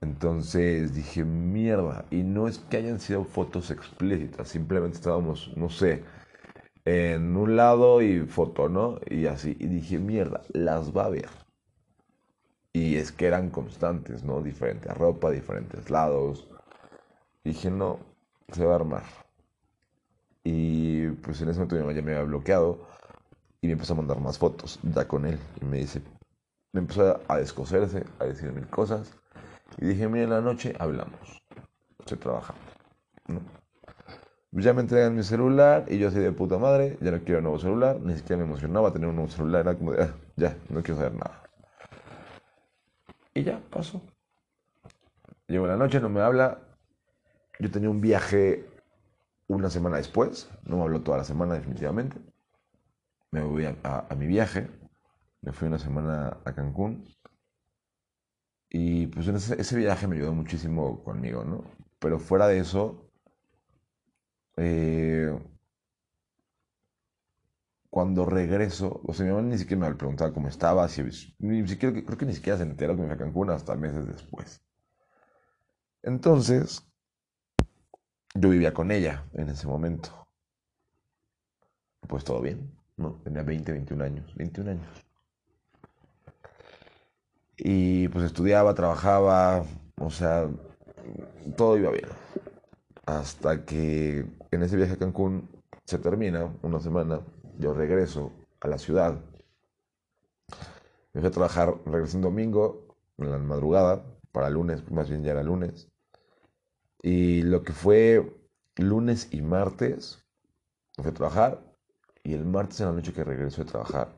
Entonces 0.01 0.94
dije, 0.94 1.24
mierda, 1.24 2.05
y 2.12 2.24
no 2.24 2.48
es 2.48 2.60
que 2.60 2.77
hayan 2.77 3.00
sido 3.00 3.24
fotos 3.24 3.72
explícitas, 3.72 4.50
simplemente 4.50 4.98
estábamos, 4.98 5.51
no 5.55 5.70
sé, 5.70 6.03
en 6.86 7.36
un 7.36 7.55
lado 7.55 8.01
y 8.01 8.22
foto, 8.27 8.70
¿no? 8.70 9.00
Y 9.10 9.25
así, 9.25 9.55
y 9.60 9.67
dije, 9.67 9.98
mierda, 9.98 10.41
las 10.53 10.96
va 10.96 11.05
a 11.05 11.10
ver. 11.10 11.29
Y 12.74 12.98
es 12.98 13.12
que 13.12 13.25
eran 13.27 13.50
constantes, 13.50 14.24
¿no? 14.24 14.41
Diferente 14.41 14.94
ropa, 14.94 15.32
diferentes 15.32 15.89
lados. 15.89 16.48
dije, 17.44 17.72
no, 17.72 18.00
se 18.51 18.65
va 18.65 18.74
a 18.74 18.75
armar. 18.75 19.25
Pues 21.15 21.41
en 21.41 21.50
ese 21.50 21.60
momento 21.60 21.91
ya 21.91 22.01
me 22.01 22.13
había 22.13 22.24
bloqueado 22.24 22.88
y 23.62 23.67
me 23.67 23.74
empezó 23.74 23.93
a 23.93 23.98
mandar 23.98 24.19
más 24.19 24.38
fotos, 24.38 24.79
ya 24.84 25.07
con 25.07 25.25
él. 25.25 25.39
Y 25.62 25.65
me 25.65 25.77
dice, 25.77 26.01
me 26.72 26.81
empezó 26.81 27.19
a 27.27 27.38
descoserse, 27.38 28.03
a 28.19 28.25
decir 28.25 28.51
mil 28.51 28.67
cosas. 28.67 29.13
Y 29.77 29.86
dije, 29.86 30.07
mira, 30.07 30.25
en 30.25 30.29
la 30.29 30.41
noche 30.41 30.75
hablamos. 30.79 31.41
Estoy 32.00 32.17
trabajando. 32.17 32.62
¿no? 33.27 33.41
Ya 34.51 34.74
me 34.74 34.81
entregan 34.81 35.15
mi 35.15 35.24
celular 35.24 35.86
y 35.89 35.98
yo 35.98 36.07
así 36.07 36.19
de 36.19 36.31
puta 36.31 36.57
madre, 36.57 36.98
ya 37.01 37.12
no 37.12 37.19
quiero 37.19 37.39
un 37.39 37.43
nuevo 37.43 37.60
celular, 37.60 38.00
ni 38.00 38.15
siquiera 38.15 38.38
me 38.38 38.48
emocionaba 38.48 38.93
tener 38.93 39.10
un 39.10 39.15
nuevo 39.15 39.29
celular, 39.29 39.62
era 39.62 39.75
como 39.75 39.91
de, 39.91 40.03
ah, 40.03 40.13
ya, 40.38 40.55
no 40.69 40.81
quiero 40.81 41.01
saber 41.01 41.13
nada. 41.13 41.43
Y 43.34 43.43
ya, 43.43 43.60
pasó. 43.69 44.01
Llegó 45.48 45.67
la 45.67 45.75
noche, 45.75 46.00
no 46.00 46.07
me 46.07 46.22
habla. 46.22 46.60
Yo 47.60 47.69
tenía 47.69 47.89
un 47.89 48.00
viaje 48.00 48.65
una 49.48 49.70
semana 49.70 49.98
después, 49.98 50.50
no 50.64 50.78
me 50.78 50.84
habló 50.84 51.02
toda 51.02 51.20
la 51.20 51.24
semana 51.24 51.56
definitivamente. 51.56 52.20
Me 53.32 53.42
voy 53.42 53.66
a, 53.66 54.08
mi 54.16 54.28
viaje, 54.28 54.70
me 55.42 55.52
fui 55.52 55.68
una 55.68 55.80
semana 55.80 56.38
a 56.46 56.54
Cancún. 56.56 57.06
Y 58.70 59.08
pues 59.08 59.28
ese, 59.28 59.75
viaje 59.78 60.08
me 60.08 60.16
ayudó 60.18 60.34
muchísimo 60.34 61.04
conmigo, 61.04 61.44
¿no? 61.46 61.64
Pero 62.00 62.20
fuera 62.20 62.48
de 62.48 62.60
eso, 62.60 63.10
eh, 64.58 65.34
cuando 67.90 68.25
regreso, 68.25 69.02
o 69.06 69.14
sea, 69.14 69.25
mi 69.25 69.32
mamá 69.32 69.44
ni 69.48 69.58
siquiera 69.58 69.88
me 69.88 69.96
preguntaba 69.96 70.34
cómo 70.34 70.50
estaba, 70.50 70.88
si, 70.90 71.04
ni 71.40 71.68
siquiera, 71.68 72.04
creo 72.04 72.18
que 72.18 72.25
ni 72.25 72.34
siquiera 72.34 72.58
se 72.58 72.64
enteró 72.64 72.96
que 72.96 73.02
me 73.04 73.08
fui 73.08 73.16
a 73.16 73.18
Cancún 73.18 73.50
hasta 73.52 73.75
meses 73.75 74.08
después. 74.08 74.62
Entonces, 76.04 76.86
yo 78.36 78.50
vivía 78.50 78.74
con 78.74 78.92
ella 78.92 79.24
en 79.34 79.50
ese 79.50 79.68
momento. 79.68 80.10
Pues 82.08 82.24
todo 82.24 82.42
bien, 82.42 82.72
¿no? 82.98 83.20
Tenía 83.24 83.44
20, 83.44 83.72
21 83.72 84.04
años, 84.04 84.36
21 84.36 84.72
años. 84.72 85.06
Y 87.58 88.10
pues 88.10 88.25
estudiaba, 88.25 88.75
trabajaba, 88.75 89.63
o 90.00 90.10
sea, 90.12 90.50
todo 91.56 91.77
iba 91.77 91.92
bien. 91.92 92.10
Hasta 93.06 93.65
que 93.65 94.25
en 94.51 94.63
ese 94.63 94.75
viaje 94.75 94.94
a 94.94 94.98
Cancún 94.98 95.50
se 95.86 95.98
termina, 95.98 96.51
una 96.62 96.80
semana, 96.80 97.22
yo 97.58 97.74
regreso 97.74 98.32
a 98.60 98.68
la 98.68 98.77
ciudad. 98.77 99.20
Me 101.13 101.22
fui 101.22 101.30
a 101.30 101.32
trabajar, 101.32 101.74
regresé 101.86 102.18
un 102.18 102.24
domingo, 102.24 102.98
en 103.18 103.32
la 103.32 103.38
madrugada, 103.38 104.04
para 104.32 104.50
lunes, 104.50 104.92
más 104.92 105.10
bien 105.10 105.24
ya 105.24 105.32
era 105.32 105.44
lunes. 105.44 105.88
Y 107.06 107.44
lo 107.44 107.64
que 107.64 107.72
fue 107.72 108.36
lunes 108.78 109.30
y 109.32 109.42
martes, 109.42 110.26
fui 110.96 111.08
a 111.08 111.14
trabajar. 111.14 111.64
Y 112.24 112.34
el 112.34 112.46
martes 112.46 112.82
en 112.82 112.88
la 112.88 112.94
noche 112.94 113.14
que 113.14 113.24
regreso 113.24 113.62
a 113.62 113.66
trabajar, 113.66 114.18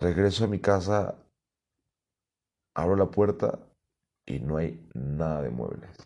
regreso 0.00 0.44
a 0.44 0.48
mi 0.48 0.60
casa, 0.60 1.16
abro 2.74 2.96
la 2.96 3.10
puerta 3.10 3.58
y 4.26 4.40
no 4.40 4.58
hay 4.58 4.86
nada 4.94 5.40
de 5.42 5.50
muebles. 5.50 5.96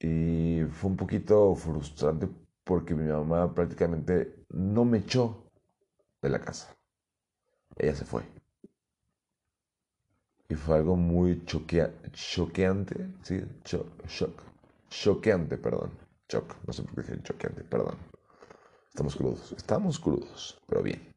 Y 0.00 0.62
fue 0.70 0.90
un 0.90 0.96
poquito 0.96 1.54
frustrante 1.54 2.28
porque 2.64 2.94
mi 2.94 3.04
mamá 3.10 3.52
prácticamente 3.54 4.46
no 4.48 4.86
me 4.86 4.98
echó 4.98 5.50
de 6.22 6.30
la 6.30 6.40
casa. 6.40 6.76
Ella 7.78 7.94
se 7.94 8.04
fue. 8.04 8.22
Y 10.48 10.54
fue 10.54 10.76
algo 10.76 10.96
muy 10.96 11.44
choqueante, 11.44 13.08
¿sí? 13.22 13.42
shock. 13.64 14.42
Choqueante, 14.88 15.58
perdón. 15.58 15.90
Choc, 16.28 16.56
no 16.66 16.72
sé 16.72 16.82
por 16.82 16.94
qué 16.94 17.02
dije 17.02 17.22
choqueante, 17.22 17.64
perdón. 17.64 17.96
Estamos 18.88 19.16
crudos. 19.16 19.52
Estamos 19.52 19.98
crudos, 19.98 20.60
pero 20.66 20.82
bien. 20.82 21.14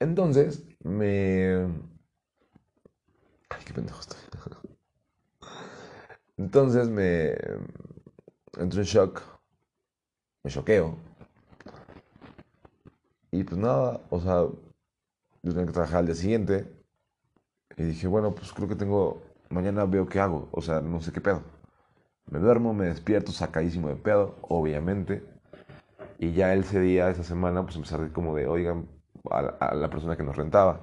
Entonces, 0.00 0.64
me... 0.82 1.54
Ay, 3.50 3.62
qué 3.64 3.72
pendejo 3.72 4.00
estoy. 4.00 4.18
Entonces 6.38 6.88
me 6.88 7.30
entro 8.58 8.80
en 8.80 8.86
shock, 8.86 9.22
me 10.42 10.50
choqueo. 10.50 10.96
Y 13.30 13.44
pues 13.44 13.58
nada, 13.58 14.00
o 14.10 14.20
sea, 14.20 14.46
yo 15.42 15.52
tengo 15.52 15.66
que 15.66 15.72
trabajar 15.72 15.98
al 16.00 16.06
día 16.06 16.14
siguiente. 16.14 16.75
Y 17.76 17.84
dije, 17.84 18.06
bueno, 18.06 18.34
pues 18.34 18.52
creo 18.52 18.68
que 18.68 18.76
tengo, 18.76 19.22
mañana 19.50 19.84
veo 19.84 20.06
qué 20.06 20.20
hago, 20.20 20.48
o 20.52 20.62
sea, 20.62 20.80
no 20.80 21.00
sé 21.00 21.12
qué 21.12 21.20
pedo. 21.20 21.42
Me 22.30 22.38
duermo, 22.38 22.74
me 22.74 22.86
despierto 22.86 23.32
sacadísimo 23.32 23.88
de 23.88 23.96
pedo, 23.96 24.36
obviamente. 24.42 25.22
Y 26.18 26.32
ya 26.32 26.54
ese 26.54 26.80
día, 26.80 27.10
esa 27.10 27.22
semana, 27.22 27.62
pues 27.62 27.76
decir 27.78 28.12
como 28.12 28.34
de, 28.34 28.46
oigan, 28.46 28.88
a, 29.30 29.74
la 29.74 29.90
persona 29.90 30.16
que 30.16 30.22
nos 30.22 30.36
rentaba, 30.36 30.80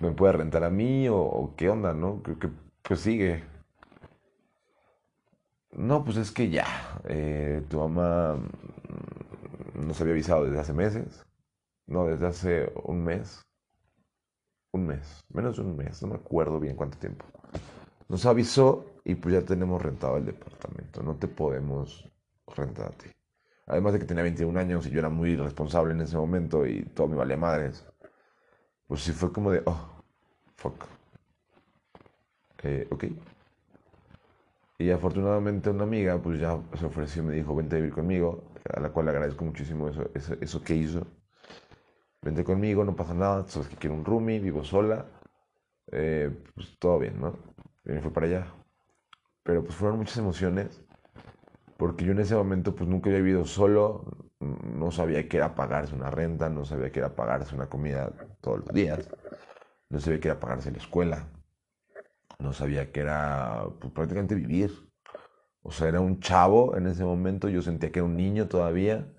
¿me 0.00 0.12
puede 0.12 0.34
rentar 0.34 0.64
a 0.64 0.70
mí 0.70 1.08
o, 1.10 1.54
qué 1.56 1.68
onda, 1.70 1.94
no? 1.94 2.22
Creo 2.22 2.38
que 2.82 2.96
sigue. 2.96 3.44
No, 5.72 6.04
pues 6.04 6.16
es 6.16 6.30
que 6.30 6.50
ya, 6.50 6.66
eh, 7.04 7.62
tu 7.68 7.78
mamá 7.78 8.36
mm, 8.36 9.86
nos 9.86 10.00
había 10.00 10.12
avisado 10.12 10.44
desde 10.44 10.60
hace 10.60 10.72
meses. 10.72 11.26
No, 11.86 12.06
desde 12.06 12.26
hace 12.26 12.72
un 12.84 13.04
mes. 13.04 13.44
Un 14.74 14.86
mes, 14.86 15.24
menos 15.32 15.56
de 15.56 15.62
un 15.62 15.76
mes, 15.76 16.02
no 16.02 16.08
me 16.08 16.16
acuerdo 16.16 16.58
bien 16.58 16.74
cuánto 16.74 16.98
tiempo. 16.98 17.24
Nos 18.08 18.26
avisó 18.26 18.84
y 19.04 19.14
pues 19.14 19.32
ya 19.32 19.42
tenemos 19.42 19.80
rentado 19.80 20.16
el 20.16 20.24
departamento. 20.26 21.00
No 21.00 21.14
te 21.14 21.28
podemos 21.28 22.10
rentar 22.56 22.88
a 22.88 22.90
ti. 22.90 23.06
Además 23.66 23.92
de 23.92 24.00
que 24.00 24.04
tenía 24.04 24.24
21 24.24 24.58
años 24.58 24.84
y 24.88 24.90
yo 24.90 24.98
era 24.98 25.10
muy 25.10 25.30
irresponsable 25.30 25.94
en 25.94 26.00
ese 26.00 26.16
momento 26.16 26.66
y 26.66 26.86
todo 26.86 27.06
me 27.06 27.14
valía 27.14 27.36
madres. 27.36 27.86
Pues 28.88 29.02
sí 29.02 29.12
fue 29.12 29.32
como 29.32 29.52
de, 29.52 29.62
oh, 29.64 30.02
fuck. 30.56 30.86
Eh, 32.64 32.88
ok. 32.90 33.04
Y 34.78 34.90
afortunadamente 34.90 35.70
una 35.70 35.84
amiga 35.84 36.18
pues 36.18 36.40
ya 36.40 36.58
se 36.76 36.84
ofreció 36.84 37.22
y 37.22 37.26
me 37.26 37.34
dijo, 37.34 37.54
vente 37.54 37.76
a 37.76 37.78
vivir 37.78 37.94
conmigo, 37.94 38.42
a 38.74 38.80
la 38.80 38.90
cual 38.90 39.06
le 39.06 39.12
agradezco 39.12 39.44
muchísimo 39.44 39.88
eso, 39.88 40.10
eso, 40.40 40.64
que 40.64 40.74
hizo. 40.74 41.06
Vente 42.24 42.42
conmigo, 42.42 42.84
no 42.84 42.96
pasa 42.96 43.12
nada, 43.12 43.46
sabes 43.48 43.68
que 43.68 43.76
quiero 43.76 43.94
un 43.94 44.02
roomie, 44.02 44.40
vivo 44.40 44.64
sola, 44.64 45.04
eh, 45.92 46.30
pues 46.54 46.78
todo 46.78 46.98
bien, 46.98 47.20
¿no? 47.20 47.36
Y 47.84 47.90
me 47.90 48.00
fui 48.00 48.10
para 48.10 48.26
allá. 48.26 48.46
Pero 49.42 49.62
pues 49.62 49.74
fueron 49.74 49.98
muchas 49.98 50.16
emociones, 50.16 50.82
porque 51.76 52.06
yo 52.06 52.12
en 52.12 52.20
ese 52.20 52.34
momento 52.34 52.74
pues 52.74 52.88
nunca 52.88 53.10
había 53.10 53.20
vivido 53.20 53.44
solo, 53.44 54.30
no 54.40 54.90
sabía 54.90 55.28
qué 55.28 55.36
era 55.36 55.54
pagarse 55.54 55.94
una 55.94 56.10
renta, 56.10 56.48
no 56.48 56.64
sabía 56.64 56.90
qué 56.90 57.00
era 57.00 57.14
pagarse 57.14 57.54
una 57.54 57.68
comida 57.68 58.10
todos 58.40 58.60
los 58.60 58.68
días, 58.72 59.06
no 59.90 60.00
sabía 60.00 60.18
qué 60.18 60.28
era 60.28 60.40
pagarse 60.40 60.70
la 60.70 60.78
escuela, 60.78 61.28
no 62.38 62.54
sabía 62.54 62.90
que 62.90 63.00
era 63.00 63.66
pues, 63.78 63.92
prácticamente 63.92 64.34
vivir. 64.34 64.72
O 65.62 65.70
sea, 65.70 65.88
era 65.88 66.00
un 66.00 66.20
chavo 66.20 66.74
en 66.74 66.86
ese 66.86 67.04
momento, 67.04 67.50
yo 67.50 67.60
sentía 67.60 67.92
que 67.92 67.98
era 67.98 68.06
un 68.06 68.16
niño 68.16 68.48
todavía 68.48 69.13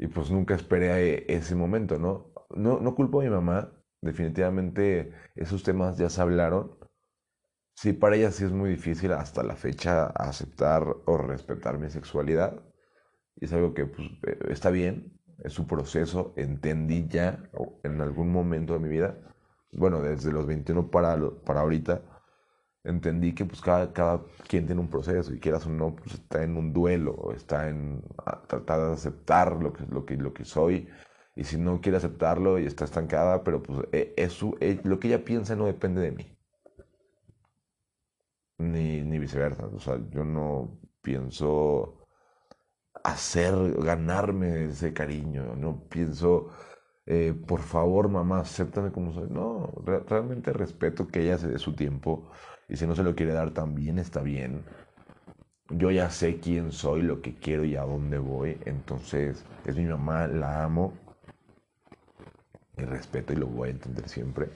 y 0.00 0.06
pues 0.06 0.30
nunca 0.30 0.54
esperé 0.54 1.30
ese 1.32 1.54
momento, 1.54 1.98
¿no? 1.98 2.32
No, 2.56 2.80
no 2.80 2.94
culpo 2.94 3.20
a 3.20 3.24
mi 3.24 3.30
mamá, 3.30 3.70
definitivamente 4.00 5.12
esos 5.36 5.62
temas 5.62 5.98
ya 5.98 6.08
se 6.08 6.22
hablaron, 6.22 6.78
sí, 7.74 7.92
para 7.92 8.16
ella 8.16 8.30
sí 8.30 8.44
es 8.44 8.52
muy 8.52 8.70
difícil 8.70 9.12
hasta 9.12 9.42
la 9.42 9.56
fecha 9.56 10.06
aceptar 10.06 10.84
o 11.04 11.18
respetar 11.18 11.78
mi 11.78 11.90
sexualidad. 11.90 12.62
Y 13.36 13.44
es 13.44 13.52
algo 13.52 13.74
que 13.74 13.86
pues, 13.86 14.08
eh, 14.26 14.38
está 14.48 14.70
bien, 14.70 15.20
es 15.44 15.52
su 15.52 15.66
proceso, 15.66 16.32
entendí 16.36 17.06
ya 17.08 17.42
en 17.84 18.00
algún 18.00 18.32
momento 18.32 18.72
de 18.74 18.80
mi 18.80 18.88
vida, 18.88 19.18
bueno, 19.72 20.00
desde 20.00 20.32
los 20.32 20.46
21 20.46 20.90
para, 20.90 21.18
para 21.44 21.60
ahorita, 21.60 22.02
entendí 22.84 23.34
que 23.34 23.44
pues 23.44 23.60
cada, 23.60 23.92
cada 23.92 24.22
quien 24.48 24.66
tiene 24.66 24.80
un 24.80 24.88
proceso 24.88 25.34
y 25.34 25.40
quieras 25.40 25.66
o 25.66 25.70
no, 25.70 25.94
pues 25.96 26.14
está 26.14 26.42
en 26.42 26.56
un 26.56 26.72
duelo, 26.72 27.32
está 27.34 27.68
en 27.68 28.02
tratar 28.48 28.80
de 28.80 28.92
aceptar 28.94 29.56
lo 29.56 29.72
que, 29.72 29.84
lo 29.86 30.04
que, 30.04 30.16
lo 30.16 30.32
que 30.32 30.44
soy 30.44 30.88
y 31.36 31.44
si 31.44 31.58
no 31.58 31.80
quiere 31.80 31.98
aceptarlo 31.98 32.58
y 32.58 32.66
está 32.66 32.84
estancada, 32.84 33.44
pero 33.44 33.62
pues 33.62 33.80
e, 33.92 34.14
eso, 34.16 34.52
e, 34.60 34.80
lo 34.84 34.98
que 34.98 35.08
ella 35.08 35.24
piensa 35.24 35.56
no 35.56 35.66
depende 35.66 36.00
de 36.00 36.12
mí. 36.12 36.36
Ni, 38.58 39.02
ni 39.02 39.18
viceversa, 39.18 39.66
o 39.66 39.78
sea, 39.80 39.98
yo 40.10 40.22
no 40.24 40.78
pienso 41.00 42.06
hacer, 43.04 43.54
ganarme 43.82 44.66
ese 44.66 44.92
cariño, 44.92 45.56
no 45.56 45.88
pienso, 45.88 46.50
eh, 47.06 47.34
por 47.46 47.60
favor 47.60 48.08
mamá, 48.08 48.40
acéptame 48.40 48.92
como 48.92 49.12
soy. 49.12 49.28
No, 49.30 49.72
realmente 50.06 50.52
respeto 50.52 51.08
que 51.08 51.22
ella 51.22 51.38
se 51.38 51.48
dé 51.48 51.58
su 51.58 51.74
tiempo 51.74 52.30
y 52.70 52.76
si 52.76 52.86
no 52.86 52.94
se 52.94 53.02
lo 53.02 53.16
quiere 53.16 53.32
dar 53.32 53.50
también 53.50 53.98
está 53.98 54.22
bien. 54.22 54.62
Yo 55.70 55.90
ya 55.90 56.08
sé 56.10 56.38
quién 56.38 56.72
soy, 56.72 57.02
lo 57.02 57.20
que 57.20 57.34
quiero 57.34 57.64
y 57.64 57.76
a 57.76 57.82
dónde 57.82 58.18
voy. 58.18 58.58
Entonces, 58.64 59.44
es 59.64 59.76
mi 59.76 59.84
mamá, 59.84 60.28
la 60.28 60.64
amo. 60.64 60.94
Y 62.76 62.82
respeto 62.82 63.32
y 63.32 63.36
lo 63.36 63.46
voy 63.46 63.68
a 63.68 63.72
entender 63.72 64.08
siempre. 64.08 64.48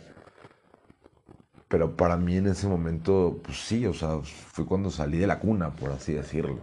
Pero 1.69 1.97
para 1.97 2.17
mí 2.17 2.37
en 2.37 2.47
ese 2.47 2.69
momento, 2.69 3.41
pues 3.43 3.59
sí, 3.59 3.85
o 3.87 3.93
sea, 3.93 4.21
fue 4.23 4.65
cuando 4.65 4.91
salí 4.91 5.19
de 5.19 5.27
la 5.27 5.41
cuna, 5.41 5.71
por 5.71 5.91
así 5.91 6.13
decirlo. 6.15 6.59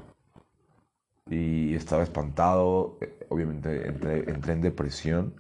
Y 1.30 1.76
estaba 1.76 2.04
espantado, 2.04 2.98
obviamente 3.30 3.88
entré, 3.88 4.30
entré 4.30 4.54
en 4.54 4.62
depresión 4.62 5.34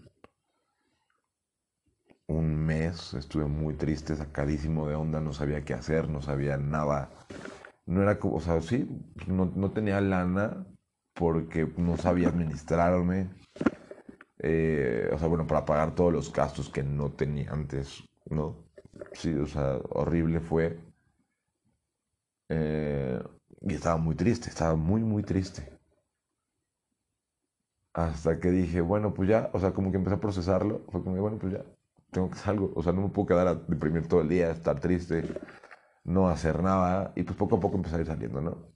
un 2.31 2.55
mes 2.65 3.13
estuve 3.13 3.45
muy 3.45 3.75
triste, 3.75 4.15
sacadísimo 4.15 4.87
de 4.87 4.95
onda, 4.95 5.19
no 5.21 5.33
sabía 5.33 5.63
qué 5.63 5.73
hacer, 5.73 6.09
no 6.09 6.21
sabía 6.21 6.57
nada. 6.57 7.09
No 7.85 8.01
era 8.03 8.19
como, 8.19 8.35
o 8.37 8.41
sea, 8.41 8.61
sí, 8.61 8.87
no, 9.27 9.51
no 9.55 9.71
tenía 9.71 10.01
lana 10.01 10.65
porque 11.15 11.67
no 11.77 11.97
sabía 11.97 12.29
administrarme. 12.29 13.29
Eh, 14.39 15.09
o 15.13 15.17
sea, 15.19 15.27
bueno, 15.27 15.45
para 15.47 15.65
pagar 15.65 15.93
todos 15.95 16.11
los 16.11 16.33
gastos 16.33 16.69
que 16.69 16.83
no 16.83 17.11
tenía 17.11 17.51
antes, 17.51 18.03
¿no? 18.29 18.55
Sí, 19.13 19.33
o 19.35 19.45
sea, 19.45 19.77
horrible 19.89 20.39
fue. 20.39 20.77
Eh, 22.49 23.19
y 23.61 23.73
estaba 23.73 23.97
muy 23.97 24.13
triste, 24.15 24.49
estaba 24.49 24.75
muy, 24.75 25.01
muy 25.01 25.23
triste. 25.23 25.79
Hasta 27.93 28.37
que 28.39 28.51
dije, 28.51 28.81
bueno, 28.81 29.13
pues 29.13 29.29
ya, 29.29 29.49
o 29.53 29.59
sea, 29.59 29.73
como 29.73 29.91
que 29.91 29.97
empecé 29.97 30.15
a 30.15 30.19
procesarlo. 30.19 30.81
Fue 30.89 31.01
como, 31.03 31.15
bueno, 31.21 31.37
pues 31.39 31.53
ya, 31.53 31.63
tengo 32.11 32.29
que 32.29 32.37
salgo, 32.37 32.71
o 32.75 32.83
sea, 32.83 32.93
no 32.93 33.01
me 33.03 33.09
puedo 33.09 33.27
quedar 33.27 33.47
a 33.47 33.55
deprimir 33.55 34.07
todo 34.07 34.21
el 34.21 34.29
día, 34.29 34.51
estar 34.51 34.79
triste, 34.79 35.23
no 36.03 36.29
hacer 36.29 36.61
nada, 36.63 37.13
y 37.15 37.23
pues 37.23 37.37
poco 37.37 37.57
a 37.57 37.59
poco 37.59 37.77
empezar 37.77 37.99
a 37.99 38.01
ir 38.03 38.07
saliendo, 38.07 38.41
¿no? 38.41 38.73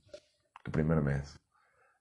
El 0.66 0.72
primer 0.72 1.02
mes. 1.02 1.40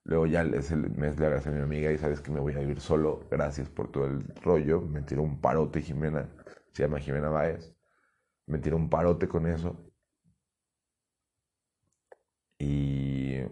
Luego 0.05 0.27
ya 0.27 0.43
es 0.43 0.71
el 0.73 0.91
mes 0.93 1.17
de 1.17 1.27
agradecer 1.27 1.53
a 1.55 1.57
mi 1.57 1.63
amiga 1.63 1.93
y 1.93 1.99
sabes 1.99 2.21
que 2.21 2.31
me 2.33 2.41
voy 2.41 2.55
a 2.55 2.61
vivir 2.61 2.81
solo, 2.81 3.29
gracias 3.31 3.71
por 3.71 3.91
todo 3.93 4.07
el 4.07 4.25
rollo. 4.43 4.81
Me 4.83 5.03
tiró 5.03 5.23
un 5.23 5.41
parote 5.41 5.83
Jimena, 5.83 6.29
se 6.73 6.83
llama 6.85 7.01
Jimena 7.01 7.31
Báez. 7.31 7.75
Me 8.47 8.59
tiró 8.59 8.77
un 8.77 8.91
parote 8.91 9.29
con 9.29 9.47
eso. 9.47 9.77
Y 12.59 13.45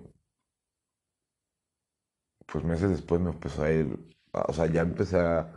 pues 2.47 2.65
meses 2.65 2.91
después 2.91 3.21
me 3.21 3.31
empezó 3.31 3.63
a 3.65 3.71
ir, 3.71 3.99
o 4.33 4.53
sea, 4.53 4.67
ya 4.67 4.83
empecé 4.83 5.19
a 5.19 5.53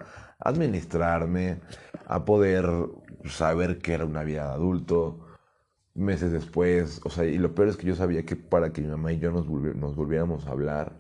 administrarme, 0.46 1.60
a 2.06 2.24
poder 2.24 2.66
saber 3.26 3.80
que 3.80 3.94
era 3.94 4.06
una 4.06 4.24
vida 4.24 4.48
de 4.48 4.54
adulto. 4.54 5.20
Meses 5.96 6.32
después, 6.32 7.02
o 7.06 7.10
sea, 7.10 7.26
y 7.26 7.38
lo 7.38 7.56
peor 7.56 7.70
es 7.70 7.78
que 7.78 7.88
yo 7.88 7.96
sabía 7.96 8.26
que 8.26 8.36
para 8.36 8.72
que 8.74 8.82
mi 8.82 8.90
mamá 8.90 9.14
y 9.14 9.20
yo 9.20 9.32
nos, 9.32 9.48
nos 9.48 9.96
volviéramos 9.96 10.46
a 10.46 10.52
hablar, 10.52 11.00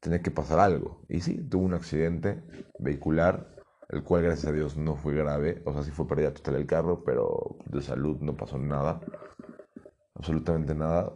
tenía 0.00 0.22
que 0.22 0.30
pasar 0.30 0.60
algo. 0.60 1.02
Y 1.08 1.20
sí, 1.20 1.36
tuvo 1.48 1.64
un 1.64 1.74
accidente 1.74 2.42
vehicular, 2.78 3.54
el 3.90 4.02
cual 4.02 4.22
gracias 4.22 4.50
a 4.50 4.54
Dios 4.54 4.76
no 4.76 4.96
fue 4.96 5.14
grave, 5.14 5.62
o 5.66 5.72
sea, 5.72 5.82
sí 5.82 5.90
fue 5.90 6.08
pérdida 6.08 6.32
total 6.32 6.56
el 6.56 6.66
carro, 6.66 7.04
pero 7.04 7.58
de 7.66 7.82
salud 7.82 8.18
no 8.20 8.34
pasó 8.34 8.58
nada, 8.58 9.00
absolutamente 10.14 10.74
nada. 10.74 11.12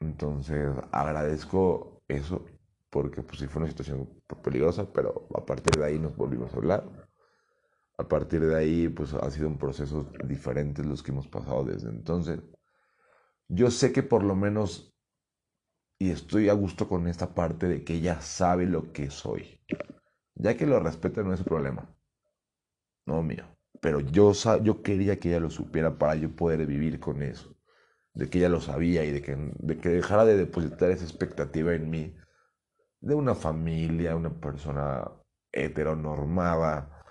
Entonces 0.00 0.70
agradezco 0.92 2.02
eso 2.08 2.44
porque 2.94 3.22
pues 3.24 3.40
sí 3.40 3.48
fue 3.48 3.60
una 3.60 3.68
situación 3.68 4.08
peligrosa, 4.40 4.92
pero 4.92 5.26
a 5.34 5.44
partir 5.44 5.76
de 5.76 5.84
ahí 5.84 5.98
nos 5.98 6.16
volvimos 6.16 6.54
a 6.54 6.58
hablar. 6.58 7.08
A 7.98 8.06
partir 8.06 8.40
de 8.46 8.54
ahí 8.54 8.88
pues 8.88 9.14
ha 9.14 9.28
sido 9.32 9.48
un 9.48 9.58
proceso 9.58 10.12
diferente 10.24 10.84
los 10.84 11.02
que 11.02 11.10
hemos 11.10 11.26
pasado 11.26 11.64
desde 11.64 11.88
entonces. 11.88 12.38
Yo 13.48 13.72
sé 13.72 13.92
que 13.92 14.04
por 14.04 14.22
lo 14.22 14.36
menos, 14.36 14.94
y 15.98 16.10
estoy 16.10 16.48
a 16.48 16.52
gusto 16.52 16.88
con 16.88 17.08
esta 17.08 17.34
parte 17.34 17.66
de 17.66 17.82
que 17.82 17.94
ella 17.94 18.20
sabe 18.20 18.64
lo 18.64 18.92
que 18.92 19.10
soy. 19.10 19.60
Ya 20.36 20.56
que 20.56 20.64
lo 20.64 20.78
respeta 20.78 21.24
no 21.24 21.32
es 21.32 21.40
su 21.40 21.44
problema. 21.44 21.92
No 23.06 23.24
mío. 23.24 23.44
Pero 23.80 23.98
yo, 23.98 24.30
yo 24.62 24.82
quería 24.84 25.18
que 25.18 25.30
ella 25.30 25.40
lo 25.40 25.50
supiera 25.50 25.98
para 25.98 26.14
yo 26.14 26.30
poder 26.36 26.64
vivir 26.64 27.00
con 27.00 27.24
eso. 27.24 27.56
De 28.12 28.30
que 28.30 28.38
ella 28.38 28.50
lo 28.50 28.60
sabía 28.60 29.04
y 29.04 29.10
de 29.10 29.20
que, 29.20 29.36
de 29.36 29.78
que 29.78 29.88
dejara 29.88 30.24
de 30.24 30.36
depositar 30.36 30.92
esa 30.92 31.02
expectativa 31.04 31.74
en 31.74 31.90
mí 31.90 32.14
de 33.04 33.14
una 33.14 33.34
familia, 33.34 34.16
una 34.16 34.30
persona 34.30 35.04
heteronormada. 35.52 37.02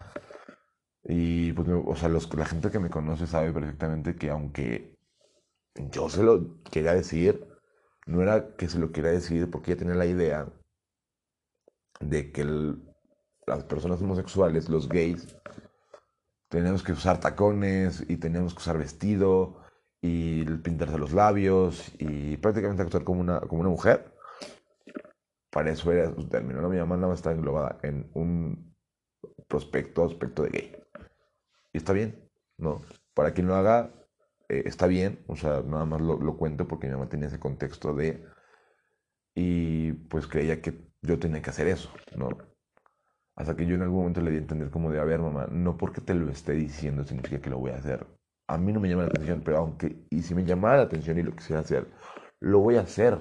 Y 1.04 1.54
pues, 1.54 1.68
o 1.70 1.96
sea, 1.96 2.10
la 2.10 2.46
gente 2.46 2.72
que 2.72 2.80
me 2.80 2.90
conoce 2.90 3.28
sabe 3.28 3.52
perfectamente 3.54 4.16
que 4.16 4.30
aunque 4.32 4.98
yo 5.76 6.10
se 6.10 6.24
lo 6.24 6.62
quería 6.64 6.94
decir, 6.94 7.48
no 8.08 8.22
era 8.22 8.56
que 8.56 8.68
se 8.70 8.80
lo 8.80 8.92
quería 8.92 9.12
decir 9.12 9.50
porque 9.52 9.72
ella 9.72 9.80
tenía 9.80 9.96
la 9.96 10.06
idea 10.06 10.48
de 12.00 12.32
que 12.32 12.44
las 13.46 13.64
personas 13.66 14.02
homosexuales, 14.02 14.70
los 14.70 14.90
gays, 14.90 15.36
teníamos 16.50 16.84
que 16.84 16.94
usar 16.94 17.20
tacones 17.20 18.04
y 18.08 18.18
teníamos 18.18 18.54
que 18.54 18.60
usar 18.60 18.78
vestido 18.78 19.62
y 20.02 20.44
pintarse 20.46 20.98
los 20.98 21.14
labios 21.14 21.92
y 22.00 22.38
prácticamente 22.38 22.84
actuar 22.84 23.04
como 23.04 23.22
una, 23.22 23.42
como 23.42 23.62
una 23.62 23.70
mujer 23.70 24.13
para 25.54 25.72
eso 25.72 25.92
era 25.92 26.14
su 26.14 26.28
término. 26.28 26.62
¿no? 26.62 26.70
Mi 26.70 26.80
mamá 26.80 26.96
nada 26.96 27.10
más 27.10 27.20
está 27.20 27.32
englobada 27.32 27.78
en 27.84 28.10
un 28.14 28.76
prospecto, 29.48 30.04
aspecto 30.04 30.44
de 30.44 30.50
gay. 30.50 30.76
Y 31.72 31.78
está 31.78 31.94
bien, 31.94 32.30
¿no? 32.58 32.82
Para 33.14 33.34
quien 33.34 33.48
lo 33.48 33.56
haga, 33.56 33.92
eh, 34.50 34.64
está 34.66 34.88
bien. 34.88 35.24
O 35.28 35.36
sea, 35.36 35.62
nada 35.62 35.86
más 35.86 36.02
lo, 36.02 36.18
lo, 36.18 36.38
cuento 36.38 36.68
porque 36.68 36.88
mi 36.88 36.94
mamá 36.94 37.08
tenía 37.08 37.28
ese 37.28 37.40
contexto 37.40 37.94
de... 37.94 38.26
Y 39.36 39.94
pues 39.94 40.28
creía 40.28 40.62
que 40.62 40.88
yo 41.02 41.20
tenía 41.20 41.42
que 41.42 41.50
hacer 41.52 41.68
eso, 41.68 41.90
¿no? 42.16 42.30
Hasta 43.36 43.56
que 43.56 43.66
yo 43.66 43.76
en 43.76 43.82
algún 43.82 44.00
momento 44.00 44.22
le 44.22 44.32
di 44.32 44.38
a 44.38 44.42
entender 44.42 44.70
como 44.70 44.92
de, 44.92 45.00
a 45.00 45.04
ver, 45.04 45.20
mamá, 45.20 45.48
no 45.52 45.78
porque 45.78 46.02
te 46.02 46.14
lo 46.14 46.30
esté 46.32 46.54
diciendo 46.54 47.04
significa 47.04 47.42
que 47.42 47.50
lo 47.50 47.60
voy 47.60 47.72
a 47.72 47.78
hacer. 47.78 48.08
A 48.48 48.58
mí 48.58 48.74
no 48.74 48.80
me 48.80 48.90
llama 48.90 49.04
la 49.04 49.10
atención, 49.10 49.42
pero 49.44 49.58
aunque, 49.58 50.06
y 50.10 50.22
si 50.22 50.36
me 50.36 50.46
llamara 50.46 50.78
la 50.78 50.84
atención 50.84 51.18
y 51.18 51.24
lo 51.24 51.36
quisiera 51.36 51.62
hacer, 51.62 51.88
lo 52.40 52.60
voy 52.60 52.76
a 52.76 52.82
hacer. 52.82 53.20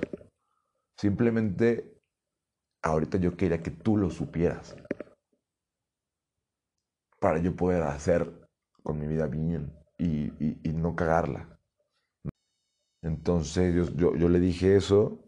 Simplemente 0.96 1.91
ahorita 2.82 3.18
yo 3.18 3.36
quería 3.36 3.62
que 3.62 3.70
tú 3.70 3.96
lo 3.96 4.10
supieras. 4.10 4.76
Para 7.18 7.38
yo 7.38 7.54
poder 7.54 7.82
hacer 7.84 8.30
con 8.82 8.98
mi 8.98 9.06
vida 9.06 9.26
bien 9.26 9.72
y, 9.98 10.32
no 10.72 10.96
cagarla. 10.96 11.60
Entonces 13.02 13.94
yo, 13.94 14.16
yo, 14.16 14.28
le 14.28 14.40
dije 14.40 14.76
eso. 14.76 15.20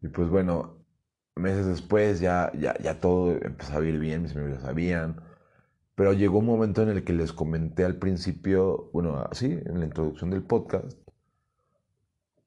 Y 0.00 0.08
pues 0.08 0.28
bueno, 0.28 0.78
meses 1.36 1.66
después 1.66 2.20
ya, 2.20 2.50
ya, 2.54 2.76
ya 2.78 3.00
todo 3.00 3.32
empezó 3.32 3.78
a 3.78 3.84
ir 3.84 3.98
bien, 3.98 4.22
mis 4.22 4.34
amigos 4.34 4.58
ya 4.58 4.66
sabían. 4.66 5.20
Pero 5.94 6.12
llegó 6.12 6.38
un 6.38 6.46
momento 6.46 6.82
en 6.82 6.88
el 6.88 7.04
que 7.04 7.12
les 7.12 7.32
comenté 7.32 7.84
al 7.84 7.98
principio, 7.98 8.90
bueno, 8.92 9.18
así, 9.30 9.46
en 9.46 9.78
la 9.78 9.86
introducción 9.86 10.30
del 10.30 10.42
podcast, 10.42 10.98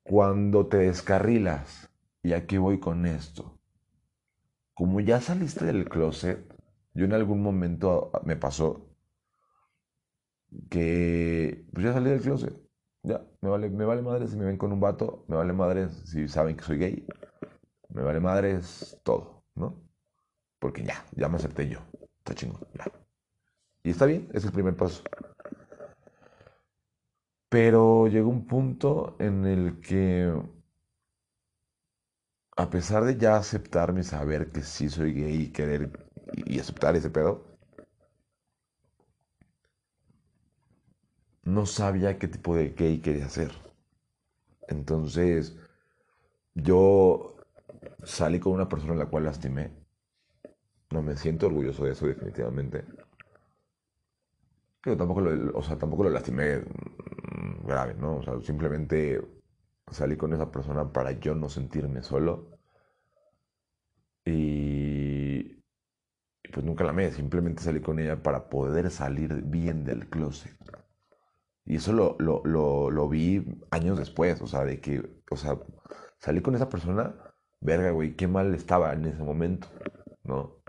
cuando 0.03 0.67
te 0.67 0.77
descarrilas 0.77 1.89
y 2.23 2.33
aquí 2.33 2.57
voy 2.57 2.79
con 2.79 3.05
esto. 3.05 3.59
Como 4.73 4.99
ya 5.01 5.21
saliste 5.21 5.65
del 5.65 5.89
closet, 5.89 6.53
yo 6.93 7.05
en 7.05 7.13
algún 7.13 7.41
momento 7.41 8.11
me 8.23 8.35
pasó 8.35 8.87
que 10.69 11.65
pues 11.73 11.85
ya 11.85 11.93
salí 11.93 12.09
del 12.09 12.21
closet. 12.21 12.53
Ya, 13.03 13.25
me 13.41 13.49
vale, 13.49 13.69
me 13.69 13.85
vale 13.85 14.01
madre 14.01 14.27
si 14.27 14.35
me 14.35 14.45
ven 14.45 14.57
con 14.57 14.71
un 14.73 14.79
vato, 14.79 15.25
me 15.27 15.35
vale 15.37 15.53
madre 15.53 15.89
si 15.89 16.27
saben 16.27 16.57
que 16.57 16.63
soy 16.63 16.77
gay, 16.77 17.05
me 17.89 18.01
vale 18.01 18.19
madre 18.19 18.59
todo, 19.03 19.43
¿no? 19.55 19.81
Porque 20.59 20.83
ya, 20.83 21.05
ya 21.15 21.29
me 21.29 21.37
acepté 21.37 21.69
yo. 21.69 21.79
Está 22.19 22.35
chingón, 22.35 22.67
ya. 22.73 22.85
Y 23.83 23.91
está 23.91 24.05
bien, 24.05 24.29
es 24.33 24.45
el 24.45 24.51
primer 24.51 24.75
paso. 24.75 25.03
Pero 27.49 28.07
llegó 28.07 28.29
un 28.29 28.45
punto 28.47 29.15
en 29.19 29.45
el 29.45 29.79
que, 29.79 30.33
a 32.57 32.69
pesar 32.69 33.05
de 33.05 33.17
ya 33.17 33.37
aceptarme 33.37 34.03
saber 34.03 34.51
que 34.51 34.61
sí 34.63 34.89
soy 34.89 35.13
gay 35.13 35.43
y 35.43 35.51
querer 35.51 35.91
y 36.45 36.59
aceptar 36.59 36.95
ese 36.95 37.09
pedo, 37.09 37.45
no 41.45 41.65
sabía 41.65 42.19
qué 42.19 42.27
tipo 42.27 42.55
de 42.55 42.69
gay 42.69 42.99
quería 42.99 43.27
ser. 43.27 43.51
Entonces, 44.67 45.57
yo 46.55 47.37
salí 48.03 48.39
con 48.39 48.53
una 48.53 48.69
persona 48.69 48.93
a 48.93 48.97
la 48.97 49.05
cual 49.07 49.25
lastimé. 49.25 49.71
No 50.91 51.01
me 51.01 51.15
siento 51.15 51.45
orgulloso 51.47 51.85
de 51.85 51.93
eso, 51.93 52.07
definitivamente. 52.07 52.83
Pero 54.81 54.97
tampoco 54.97 55.21
lo, 55.21 55.57
o 55.57 55.63
sea, 55.63 55.77
tampoco 55.77 56.03
lo 56.03 56.09
lastimé 56.09 56.57
mm, 56.59 57.65
grave, 57.67 57.93
¿no? 57.95 58.17
O 58.17 58.23
sea, 58.23 58.39
simplemente 58.41 59.21
salí 59.91 60.17
con 60.17 60.33
esa 60.33 60.51
persona 60.51 60.91
para 60.91 61.11
yo 61.13 61.35
no 61.35 61.49
sentirme 61.49 62.03
solo. 62.03 62.57
Y, 64.25 65.63
pues 66.53 66.65
nunca 66.65 66.83
la 66.83 66.91
amé, 66.91 67.11
simplemente 67.11 67.63
salí 67.63 67.81
con 67.81 67.99
ella 67.99 68.21
para 68.21 68.49
poder 68.49 68.91
salir 68.91 69.33
bien 69.43 69.85
del 69.85 70.09
closet. 70.09 70.57
Y 71.65 71.75
eso 71.77 71.91
lo, 71.93 72.17
lo, 72.19 73.09
vi 73.09 73.45
años 73.71 73.97
después, 73.97 74.41
o 74.41 74.47
sea, 74.47 74.63
de 74.65 74.79
que, 74.79 75.21
o 75.29 75.35
sea, 75.35 75.59
salí 76.17 76.41
con 76.41 76.55
esa 76.55 76.69
persona, 76.69 77.15
verga, 77.61 77.91
güey, 77.91 78.15
qué 78.15 78.27
mal 78.27 78.53
estaba 78.55 78.93
en 78.93 79.05
ese 79.05 79.21
momento, 79.23 79.67
¿no? 80.23 80.61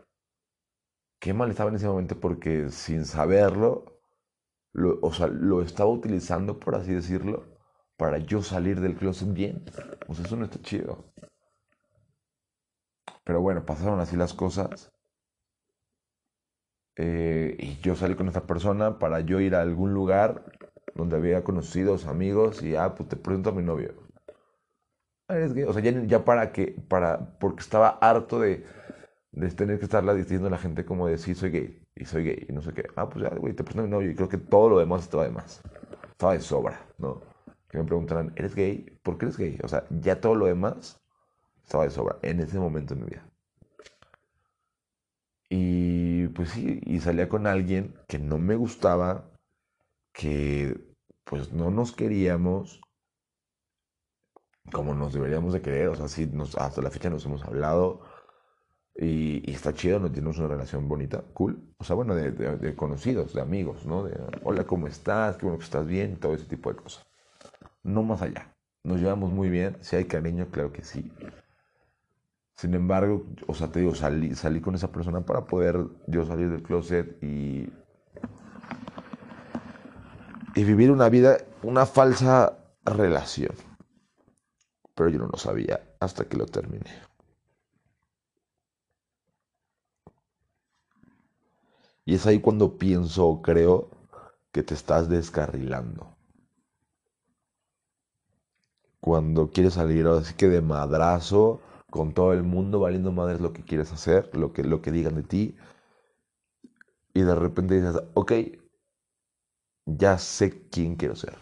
Qué 1.21 1.35
mal 1.35 1.51
estaba 1.51 1.71
en 1.71 1.77
ese 1.77 1.87
momento 1.87 2.19
porque 2.21 2.71
sin 2.71 3.05
saberlo, 3.05 4.01
o 5.03 5.13
sea, 5.13 5.29
lo 5.29 5.63
estaba 5.63 5.91
utilizando, 5.91 6.59
por 6.61 6.75
así 6.77 6.93
decirlo, 6.95 7.58
para 7.99 8.19
yo 8.19 8.43
salir 8.43 8.81
del 8.81 8.97
closet 8.97 9.31
bien. 9.35 9.63
O 10.07 10.13
eso 10.13 10.37
no 10.37 10.45
está 10.45 10.59
chido. 10.63 11.05
Pero 13.25 13.43
bueno, 13.43 13.67
pasaron 13.67 14.01
así 14.01 14.17
las 14.17 14.33
cosas. 14.33 14.91
Eh, 16.97 17.57
y 17.59 17.77
yo 17.81 17.95
salí 17.95 18.15
con 18.15 18.29
esta 18.29 18.47
persona 18.47 18.99
para 18.99 19.21
yo 19.21 19.41
ir 19.41 19.55
a 19.55 19.61
algún 19.63 19.93
lugar 19.93 20.45
donde 20.95 21.17
había 21.17 21.45
conocidos, 21.45 22.07
amigos, 22.07 22.63
y 22.63 22.75
ah, 22.75 22.95
pues 22.95 23.09
te 23.09 23.17
presento 23.17 23.51
a 23.51 23.53
mi 23.53 23.63
novio. 23.63 23.95
Ah, 25.29 25.37
o 25.67 25.73
sea, 25.73 25.83
ya, 25.83 26.25
para 26.25 26.53
que, 26.53 26.75
para, 26.89 27.39
porque 27.39 27.61
estaba 27.61 27.99
harto 28.01 28.41
de, 28.41 28.65
de 29.33 29.51
tener 29.51 29.79
que 29.79 29.85
estarla 29.85 30.15
diciendo 30.15 30.49
a 30.49 30.51
la 30.51 30.59
gente 30.59 30.85
como 30.85 31.07
de 31.07 31.19
sí, 31.19 31.35
soy 31.35 31.51
gay, 31.51 31.83
y 31.95 32.05
soy 32.05 32.25
gay, 32.25 32.47
y 32.49 32.53
no 32.53 32.63
sé 32.63 32.73
qué. 32.73 32.85
Ah, 32.97 33.09
pues 33.09 33.25
ya, 33.25 33.37
güey, 33.37 33.55
te 33.55 33.63
presento 33.63 33.83
a 33.83 33.85
mi 33.85 33.91
novio, 33.91 34.11
y 34.11 34.15
creo 34.17 34.29
que 34.29 34.39
todo 34.39 34.71
lo 34.71 34.79
demás 34.79 35.03
estaba 35.03 35.25
de 35.25 35.31
más. 35.31 35.61
Estaba 36.11 36.33
de 36.33 36.41
sobra, 36.41 36.81
¿no? 36.99 37.28
Que 37.69 37.79
me 37.79 37.85
preguntaran, 37.85 38.33
¿eres 38.37 38.55
gay? 38.55 38.99
¿Por 39.03 39.19
qué 39.19 39.27
eres 39.27 39.39
gay? 39.39 39.59
O 39.63 39.69
sea, 39.69 39.85
ya 39.91 40.21
todo 40.21 40.35
lo 40.35 40.47
demás 40.47 41.01
estaba 41.63 41.85
de 41.85 41.91
sobra 41.91 42.19
en 42.23 42.41
ese 42.41 42.59
momento 42.59 42.95
de 42.95 43.01
mi 43.01 43.07
vida. 43.09 43.29
Y 45.51 46.29
pues 46.29 46.51
sí, 46.51 46.81
y 46.85 47.01
salía 47.01 47.29
con 47.29 47.47
alguien 47.47 47.95
que 48.07 48.19
no 48.19 48.39
me 48.39 48.57
gustaba, 48.57 49.31
que 50.13 50.79
pues 51.25 51.53
no 51.53 51.71
nos 51.71 51.93
queríamos 51.93 52.81
como 54.73 54.95
nos 54.95 55.13
deberíamos 55.13 55.53
de 55.53 55.63
querer, 55.63 55.89
o 55.89 55.95
sea, 55.95 56.09
sí, 56.09 56.31
hasta 56.57 56.83
la 56.83 56.91
fecha 56.91 57.11
nos 57.11 57.25
hemos 57.27 57.43
hablado 57.45 58.01
y, 58.95 59.51
está 59.51 59.73
chido, 59.73 60.01
nos 60.01 60.13
tenemos 60.13 60.39
una 60.39 60.49
relación 60.49 60.89
bonita, 60.89 61.23
cool, 61.35 61.75
o 61.79 61.85
sea, 61.85 61.97
bueno, 61.97 62.15
de, 62.15 62.75
conocidos, 62.77 63.33
de 63.35 63.41
amigos, 63.41 63.87
¿no? 63.87 64.05
De, 64.05 64.19
hola, 64.43 64.65
¿cómo 64.67 64.87
estás? 64.87 65.37
Qué 65.37 65.47
bueno 65.47 65.59
que 65.59 65.65
estás 65.65 65.87
bien, 65.87 66.19
todo 66.19 66.35
ese 66.35 66.47
tipo 66.47 66.71
de 66.71 66.77
cosas. 66.77 67.08
No 67.83 68.03
más 68.03 68.23
allá, 68.23 68.55
nos 68.85 69.01
llevamos 69.01 69.33
muy 69.33 69.49
bien, 69.51 69.77
si 69.81 69.97
hay 69.97 70.05
cariño, 70.05 70.49
claro 70.51 70.73
que 70.73 70.85
sí. 70.85 71.11
Sin 72.57 72.75
embargo, 72.75 73.25
o 73.47 73.55
sea, 73.55 73.69
te 73.71 73.81
digo, 73.81 73.95
salí, 73.95 74.35
salí 74.35 74.61
con 74.61 74.75
esa 74.75 74.91
persona 74.91 75.21
para 75.25 75.47
poder 75.47 75.79
yo 76.07 76.25
salir 76.25 76.51
del 76.51 76.63
closet 76.63 77.23
y 77.23 77.71
y 80.59 80.65
vivir 80.65 80.91
una 80.91 81.09
vida, 81.09 81.39
una 81.63 81.87
falsa 81.87 82.59
relación. 82.85 83.55
Pero 84.97 85.09
yo 85.09 85.19
no 85.21 85.29
lo 85.29 85.39
sabía 85.39 85.81
hasta 86.01 86.25
que 86.25 86.37
lo 86.37 86.47
terminé. 86.47 86.91
Y 92.05 92.15
es 92.17 92.27
ahí 92.27 92.41
cuando 92.41 92.77
pienso 92.77 93.41
creo 93.41 93.91
que 94.51 94.65
te 94.65 94.75
estás 94.75 95.09
descarrilando. 95.09 96.18
Cuando 99.01 99.51
quieres 99.51 99.75
salir 99.75 100.07
así 100.07 100.35
que 100.35 100.49
de 100.49 100.61
madrazo 100.61 101.61
con 101.91 102.13
todo 102.13 102.33
el 102.33 102.43
mundo 102.43 102.81
valiendo 102.81 103.13
madres 103.13 103.41
lo 103.41 103.53
que 103.53 103.63
quieres 103.63 103.93
hacer, 103.93 104.31
lo 104.37 104.53
que, 104.53 104.65
lo 104.65 104.83
que 104.83 104.93
digan 104.93 105.15
de 105.15 105.23
ti. 105.23 105.57
Y 107.15 107.23
de 107.23 107.35
repente 107.35 107.75
dices, 107.81 108.03
ok, 108.15 108.33
ya 109.87 110.19
sé 110.19 110.69
quién 110.71 110.97
quiero 110.97 111.17
ser. 111.17 111.37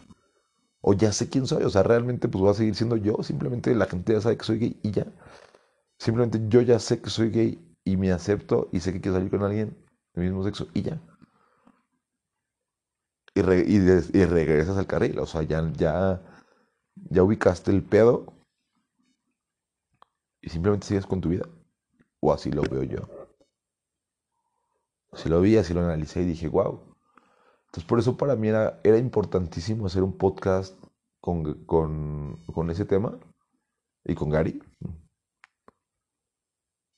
O 0.80 0.94
ya 0.94 1.12
sé 1.12 1.28
quién 1.28 1.46
soy. 1.46 1.64
O 1.64 1.70
sea, 1.70 1.82
realmente 1.82 2.28
pues 2.28 2.40
voy 2.40 2.50
a 2.50 2.54
seguir 2.54 2.74
siendo 2.74 2.96
yo. 2.96 3.16
Simplemente 3.22 3.74
la 3.74 3.86
gente 3.86 4.12
ya 4.12 4.20
sabe 4.20 4.36
que 4.36 4.44
soy 4.44 4.58
gay 4.58 4.80
y 4.82 4.92
ya. 4.92 5.06
Simplemente 5.98 6.40
yo 6.48 6.60
ya 6.62 6.78
sé 6.78 7.00
que 7.00 7.10
soy 7.10 7.30
gay 7.30 7.58
y 7.84 7.96
me 7.96 8.12
acepto 8.12 8.68
y 8.72 8.80
sé 8.80 8.92
que 8.92 9.00
quiero 9.00 9.16
salir 9.16 9.30
con 9.30 9.42
alguien 9.42 9.76
del 10.14 10.24
mismo 10.24 10.44
sexo 10.44 10.68
y 10.74 10.82
ya. 10.82 11.00
Y, 13.34 13.42
regresas 13.42 14.78
al 14.78 14.86
carril. 14.86 15.18
O 15.18 15.26
sea, 15.26 15.42
ya, 15.42 15.70
ya, 15.76 16.22
ya 16.96 17.22
ubicaste 17.22 17.70
el 17.70 17.82
pedo 17.82 18.32
y 20.40 20.48
simplemente 20.48 20.86
sigues 20.86 21.06
con 21.06 21.20
tu 21.20 21.28
vida. 21.28 21.48
O 22.20 22.32
así 22.32 22.50
lo 22.50 22.62
veo 22.62 22.82
yo. 22.82 22.98
Así 25.12 25.28
lo 25.28 25.40
vi, 25.40 25.56
así 25.56 25.72
lo 25.72 25.80
analicé 25.80 26.22
y 26.22 26.26
dije, 26.26 26.48
wow, 26.48 26.80
entonces 27.66 27.84
por 27.84 27.98
eso 27.98 28.16
para 28.16 28.36
mí 28.36 28.48
era, 28.48 28.98
importantísimo 28.98 29.86
hacer 29.86 30.02
un 30.02 30.16
podcast 30.16 30.78
con, 31.20 31.64
con, 31.64 32.70
ese 32.70 32.84
tema 32.84 33.18
y 34.04 34.14
con 34.14 34.30
Gary. 34.30 34.62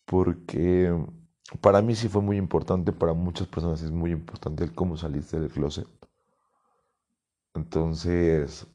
Porque 0.04 0.94
para 1.60 1.82
mí 1.82 1.94
sí 1.94 2.08
fue 2.08 2.22
muy 2.22 2.36
importante, 2.36 2.92
para 2.92 3.12
muchas 3.12 3.46
personas 3.48 3.82
es 3.82 3.90
muy 3.90 4.10
importante 4.12 4.64
el 4.64 4.74
cómo 4.74 4.96
saliste 4.96 5.40
del 5.40 5.50
closet. 5.50 5.86
Entonces, 7.54 8.66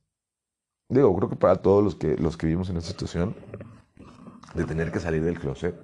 digo, 0.93 1.15
creo 1.15 1.29
que 1.29 1.35
para 1.35 1.57
todos 1.57 1.83
los 1.83 1.95
que, 1.95 2.17
los 2.17 2.37
que 2.37 2.47
vivimos 2.47 2.69
en 2.69 2.77
esta 2.77 2.91
situación, 2.91 3.35
de 4.53 4.65
tener 4.65 4.91
que 4.91 4.99
salir 4.99 5.23
del 5.23 5.39
closet, 5.39 5.75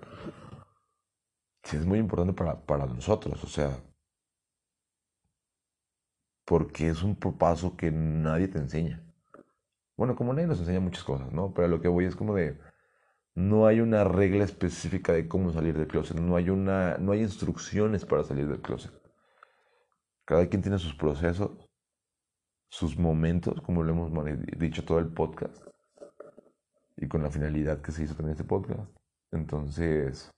sí 1.63 1.77
es 1.77 1.85
muy 1.85 1.99
importante 1.99 2.33
para, 2.33 2.59
para 2.65 2.85
nosotros. 2.85 3.43
O 3.43 3.47
sea, 3.47 3.77
porque 6.45 6.89
es 6.89 7.03
un 7.03 7.15
paso 7.15 7.75
que 7.77 7.91
nadie 7.91 8.47
te 8.47 8.57
enseña. 8.57 9.03
Bueno, 9.95 10.15
como 10.15 10.33
nadie 10.33 10.47
nos 10.47 10.59
enseña 10.59 10.79
muchas 10.79 11.03
cosas, 11.03 11.31
¿no? 11.31 11.53
Pero 11.53 11.67
lo 11.67 11.81
que 11.81 11.87
voy 11.87 12.05
es 12.05 12.15
como 12.15 12.33
de, 12.33 12.57
no 13.35 13.67
hay 13.67 13.81
una 13.81 14.03
regla 14.03 14.43
específica 14.43 15.13
de 15.13 15.27
cómo 15.27 15.51
salir 15.51 15.77
del 15.77 15.87
closet, 15.87 16.17
no 16.19 16.35
hay, 16.35 16.49
una, 16.49 16.97
no 16.97 17.11
hay 17.11 17.21
instrucciones 17.21 18.05
para 18.05 18.23
salir 18.23 18.47
del 18.47 18.61
closet. 18.61 18.91
Cada 20.25 20.47
quien 20.47 20.61
tiene 20.61 20.79
sus 20.79 20.95
procesos, 20.95 21.51
sus 22.69 22.97
momentos, 22.97 23.61
como 23.61 23.83
lo 23.83 23.91
hemos 23.91 24.11
dicho 24.57 24.85
todo 24.85 24.99
el 24.99 25.07
podcast, 25.07 25.65
y 26.97 27.07
con 27.07 27.23
la 27.23 27.31
finalidad 27.31 27.81
que 27.81 27.91
se 27.91 28.03
hizo 28.03 28.15
también 28.15 28.33
este 28.33 28.43
podcast. 28.43 28.89
Entonces, 29.31 30.31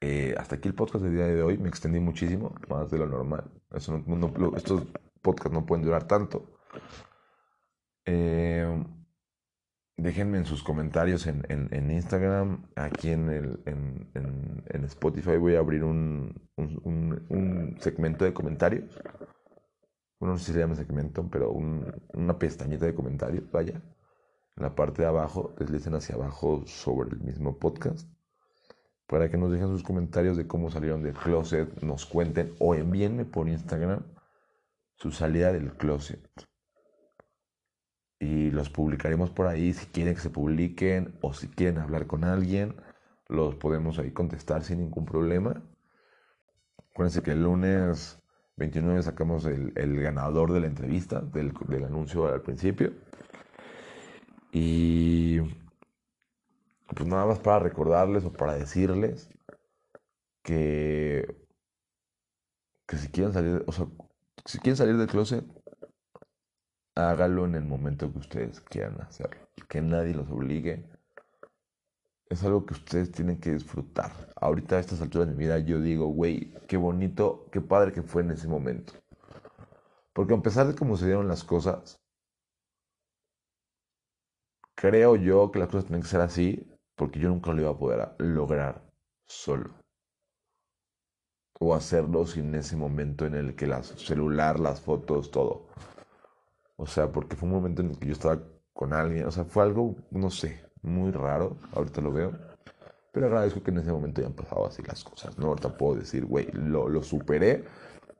eh, 0.00 0.34
hasta 0.36 0.56
aquí 0.56 0.68
el 0.68 0.74
podcast 0.74 1.02
del 1.02 1.14
día 1.14 1.26
de 1.26 1.42
hoy. 1.42 1.56
Me 1.56 1.68
extendí 1.68 1.98
muchísimo, 1.98 2.54
más 2.68 2.90
de 2.90 2.98
lo 2.98 3.06
normal. 3.06 3.50
estos 3.72 4.82
podcasts 5.22 5.52
no 5.52 5.64
pueden 5.64 5.84
durar 5.84 6.06
tanto. 6.06 6.58
Eh, 8.04 8.84
déjenme 9.96 10.38
en 10.38 10.44
sus 10.44 10.62
comentarios 10.62 11.26
en, 11.26 11.90
Instagram. 11.90 12.66
Aquí 12.76 13.12
en, 13.12 13.30
el, 13.30 13.62
en, 13.64 14.84
Spotify 14.84 15.38
voy 15.38 15.54
a 15.54 15.60
abrir 15.60 15.84
un, 15.84 16.34
segmento 17.78 18.26
de 18.26 18.34
comentarios. 18.34 19.00
No 20.26 20.38
sé 20.38 20.46
si 20.46 20.52
se 20.52 20.58
llama 20.60 20.74
segmento, 20.74 21.28
pero 21.30 21.50
una 21.52 22.38
pestañita 22.38 22.86
de 22.86 22.94
comentarios, 22.94 23.50
vaya. 23.50 23.82
En 24.56 24.62
la 24.62 24.74
parte 24.74 25.02
de 25.02 25.08
abajo, 25.08 25.54
deslicen 25.58 25.94
hacia 25.94 26.14
abajo 26.14 26.62
sobre 26.66 27.10
el 27.10 27.20
mismo 27.20 27.58
podcast 27.58 28.08
para 29.06 29.30
que 29.30 29.36
nos 29.36 29.50
dejen 29.50 29.68
sus 29.68 29.82
comentarios 29.82 30.36
de 30.36 30.46
cómo 30.46 30.70
salieron 30.70 31.02
del 31.02 31.14
closet, 31.14 31.82
nos 31.82 32.06
cuenten 32.06 32.54
o 32.58 32.74
envíenme 32.74 33.24
por 33.24 33.48
Instagram 33.48 34.02
su 34.96 35.10
salida 35.10 35.52
del 35.52 35.76
closet. 35.76 36.26
Y 38.18 38.50
los 38.50 38.70
publicaremos 38.70 39.30
por 39.30 39.46
ahí 39.46 39.72
si 39.74 39.86
quieren 39.86 40.14
que 40.14 40.20
se 40.20 40.30
publiquen 40.30 41.18
o 41.20 41.34
si 41.34 41.48
quieren 41.48 41.78
hablar 41.78 42.06
con 42.06 42.24
alguien, 42.24 42.76
los 43.28 43.56
podemos 43.56 43.98
ahí 43.98 44.12
contestar 44.12 44.62
sin 44.64 44.78
ningún 44.78 45.04
problema. 45.04 45.62
Acuérdense 46.90 47.22
que 47.22 47.32
el 47.32 47.42
lunes 47.42 48.22
29 48.56 49.02
sacamos 49.02 49.44
el, 49.46 50.00
ganador 50.00 50.52
de 50.52 50.60
la 50.60 50.66
entrevista, 50.66 51.20
del, 51.20 51.52
del 51.68 51.84
anuncio 51.84 52.26
al 52.26 52.42
principio. 52.42 52.92
Y 54.52 55.40
pues 56.94 57.08
nada 57.08 57.26
más 57.26 57.40
para 57.40 57.58
recordarles 57.58 58.24
o 58.24 58.32
para 58.32 58.54
decirles 58.54 59.28
que, 60.42 61.36
que 62.86 62.96
si 62.96 63.08
quieren 63.08 63.32
salir, 63.32 63.64
o 63.66 63.72
sea, 63.72 63.86
si 64.44 64.58
quieren 64.58 64.76
salir 64.76 64.96
del 64.96 65.08
closet, 65.08 65.44
hágalo 66.94 67.46
en 67.46 67.56
el 67.56 67.64
momento 67.64 68.12
que 68.12 68.18
ustedes 68.18 68.60
quieran 68.60 69.00
hacerlo. 69.00 69.48
Que 69.68 69.80
nadie 69.80 70.14
los 70.14 70.30
obligue. 70.30 70.88
Es 72.34 72.42
algo 72.42 72.66
que 72.66 72.74
ustedes 72.74 73.12
tienen 73.12 73.38
que 73.38 73.52
disfrutar. 73.52 74.10
Ahorita 74.34 74.74
a 74.74 74.80
estas 74.80 75.00
alturas 75.00 75.28
de 75.28 75.34
mi 75.34 75.44
vida 75.44 75.60
yo 75.60 75.80
digo, 75.80 76.06
güey, 76.08 76.52
qué 76.66 76.76
bonito, 76.76 77.46
qué 77.52 77.60
padre 77.60 77.92
que 77.92 78.02
fue 78.02 78.22
en 78.22 78.32
ese 78.32 78.48
momento. 78.48 78.92
Porque 80.12 80.34
a 80.34 80.42
pesar 80.42 80.66
de 80.66 80.74
cómo 80.74 80.96
se 80.96 81.06
dieron 81.06 81.28
las 81.28 81.44
cosas, 81.44 82.02
creo 84.74 85.14
yo 85.14 85.52
que 85.52 85.60
las 85.60 85.68
cosas 85.68 85.84
tienen 85.84 86.02
que 86.02 86.08
ser 86.08 86.22
así, 86.22 86.68
porque 86.96 87.20
yo 87.20 87.28
nunca 87.28 87.52
lo 87.52 87.60
iba 87.60 87.70
a 87.70 87.78
poder 87.78 88.16
lograr 88.18 88.82
solo. 89.28 89.70
O 91.60 91.72
hacerlo 91.72 92.26
sin 92.26 92.52
ese 92.56 92.74
momento 92.74 93.26
en 93.26 93.36
el 93.36 93.54
que 93.54 93.66
el 93.66 93.84
celular, 93.84 94.58
las 94.58 94.80
fotos, 94.80 95.30
todo. 95.30 95.68
O 96.74 96.86
sea, 96.86 97.12
porque 97.12 97.36
fue 97.36 97.48
un 97.48 97.54
momento 97.54 97.80
en 97.80 97.90
el 97.90 97.98
que 98.00 98.08
yo 98.08 98.12
estaba 98.14 98.42
con 98.72 98.92
alguien. 98.92 99.24
O 99.24 99.30
sea, 99.30 99.44
fue 99.44 99.62
algo, 99.62 99.94
no 100.10 100.30
sé, 100.30 100.73
muy 100.84 101.10
raro. 101.10 101.56
Ahorita 101.72 102.00
lo 102.00 102.12
veo. 102.12 102.32
Pero 103.12 103.26
agradezco 103.26 103.62
que 103.62 103.70
en 103.70 103.78
ese 103.78 103.92
momento 103.92 104.20
hayan 104.20 104.32
pasado 104.32 104.66
así 104.66 104.82
las 104.82 105.04
cosas. 105.04 105.38
¿no? 105.38 105.48
Ahorita 105.48 105.76
puedo 105.76 105.96
decir, 105.96 106.24
güey, 106.24 106.48
lo, 106.52 106.88
lo 106.88 107.02
superé. 107.02 107.64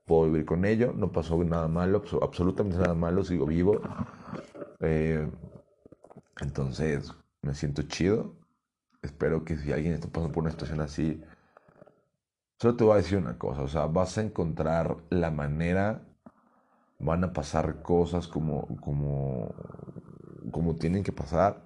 Puedo 0.07 0.31
vivir 0.31 0.45
con 0.45 0.65
ello. 0.65 0.93
No 0.95 1.13
pasó 1.13 1.43
nada 1.45 1.69
malo. 1.69 2.03
Absolutamente 2.23 2.79
nada 2.79 2.95
malo. 2.95 3.25
Sigo 3.25 3.47
vivo. 3.47 3.81
Eh, 4.81 5.29
entonces, 6.41 7.13
me 7.43 7.55
siento 7.55 7.83
chido. 7.83 8.35
Espero 9.03 9.45
que 9.45 9.57
si 9.57 9.73
alguien 9.73 9.95
está 9.95 10.09
pasando 10.09 10.33
por 10.33 10.43
una 10.43 10.51
situación 10.51 10.81
así, 10.81 11.23
solo 12.59 12.77
te 12.77 12.85
voy 12.85 12.95
a 12.95 12.97
decir 12.97 13.19
una 13.19 13.39
cosa. 13.39 13.63
O 13.63 13.69
sea, 13.69 13.87
vas 13.87 14.17
a 14.19 14.23
encontrar 14.23 14.97
la 15.11 15.31
manera 15.31 16.03
van 16.99 17.25
a 17.25 17.33
pasar 17.33 17.83
cosas 17.83 18.27
como, 18.29 18.67
como, 18.81 19.55
como 20.51 20.75
tienen 20.77 21.03
que 21.03 21.13
pasar. 21.13 21.63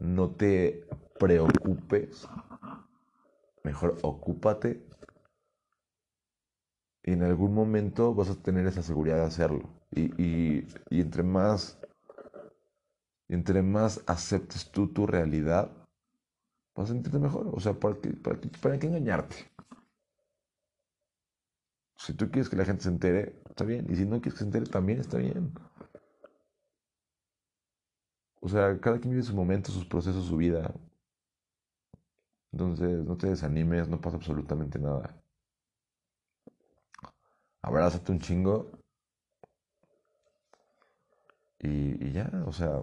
No 0.00 0.30
te 0.30 0.86
preocupes. 1.18 2.26
Mejor 3.62 3.98
ocúpate. 4.02 4.82
Y 7.02 7.12
en 7.12 7.22
algún 7.22 7.54
momento 7.54 8.14
vas 8.14 8.30
a 8.30 8.42
tener 8.42 8.66
esa 8.66 8.82
seguridad 8.82 9.16
de 9.16 9.26
hacerlo. 9.26 9.68
Y, 9.90 10.64
entre 10.90 11.22
más. 11.22 11.78
Entre 13.28 13.62
más 13.62 14.02
aceptes 14.06 14.70
tú 14.72 14.88
tu 14.92 15.06
realidad, 15.06 15.70
vas 16.74 16.90
a 16.90 16.92
sentirte 16.92 17.18
mejor. 17.18 17.48
O 17.52 17.60
sea, 17.60 17.74
¿para 17.74 17.94
para 18.22 18.40
para 18.60 18.78
qué 18.78 18.88
engañarte? 18.88 19.36
Si 21.96 22.14
tú 22.14 22.30
quieres 22.30 22.48
que 22.48 22.56
la 22.56 22.64
gente 22.64 22.82
se 22.82 22.88
entere, 22.88 23.40
está 23.48 23.64
bien. 23.64 23.86
Y 23.88 23.94
si 23.94 24.04
no 24.04 24.20
quieres 24.20 24.34
que 24.34 24.38
se 24.38 24.44
entere, 24.44 24.66
también 24.66 25.00
está 25.00 25.18
bien. 25.18 25.52
O 28.40 28.48
sea, 28.48 28.80
cada 28.80 28.98
quien 28.98 29.12
vive 29.12 29.22
su 29.22 29.34
momento, 29.34 29.70
sus 29.70 29.84
procesos, 29.84 30.24
su 30.26 30.36
vida. 30.36 30.74
Entonces, 32.52 33.04
no 33.04 33.16
te 33.16 33.28
desanimes, 33.28 33.88
no 33.88 34.00
pasa 34.00 34.16
absolutamente 34.16 34.78
nada. 34.78 35.14
Abrázate 37.62 38.12
un 38.12 38.20
chingo. 38.20 38.70
Y, 41.58 42.06
y 42.06 42.12
ya, 42.12 42.30
o 42.46 42.52
sea. 42.52 42.82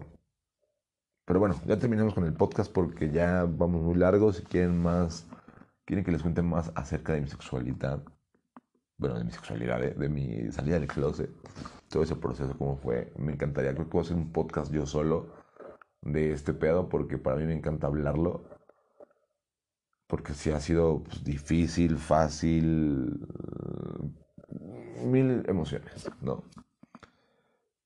Pero 1.25 1.39
bueno, 1.39 1.59
ya 1.65 1.77
terminamos 1.77 2.13
con 2.13 2.25
el 2.25 2.33
podcast 2.33 2.71
porque 2.71 3.11
ya 3.11 3.43
vamos 3.43 3.81
muy 3.81 3.95
largos. 3.95 4.37
Si 4.37 4.43
quieren 4.43 4.81
más, 4.81 5.27
quieren 5.85 6.05
que 6.05 6.11
les 6.11 6.21
cuente 6.21 6.41
más 6.41 6.71
acerca 6.75 7.13
de 7.13 7.21
mi 7.21 7.27
sexualidad, 7.27 8.03
bueno, 8.97 9.17
de 9.17 9.25
mi 9.25 9.31
sexualidad, 9.31 9.79
de, 9.81 10.09
mi 10.09 10.51
salida 10.51 10.79
del 10.79 10.87
closet, 10.87 11.29
todo 11.89 12.03
ese 12.03 12.15
proceso, 12.15 12.57
cómo 12.57 12.77
fue. 12.77 13.11
Me 13.17 13.33
encantaría, 13.33 13.73
creo 13.73 13.89
que 13.89 13.97
a 13.97 14.01
hacer 14.01 14.15
un 14.15 14.31
podcast 14.31 14.71
yo 14.71 14.85
solo 14.85 15.36
de 16.01 16.31
este 16.31 16.53
pedo, 16.53 16.89
porque 16.89 17.17
para 17.17 17.37
mí 17.37 17.45
me 17.45 17.53
encanta 17.53 17.87
hablarlo. 17.87 18.43
Porque 20.07 20.33
si 20.33 20.51
ha 20.51 20.59
sido 20.59 21.03
pues, 21.03 21.23
difícil, 21.23 21.97
fácil, 21.97 23.19
mil 25.03 25.43
emociones, 25.47 26.09
¿no? 26.21 26.43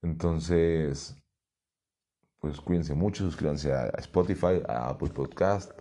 Entonces, 0.04 1.15
pues 2.39 2.60
cuídense 2.62 2.93
mucho, 2.93 3.24
suscríbanse 3.24 3.74
a 3.74 3.88
Spotify, 4.00 4.62
a 4.67 4.89
Apple 4.89 5.10
Podcast, 5.10 5.71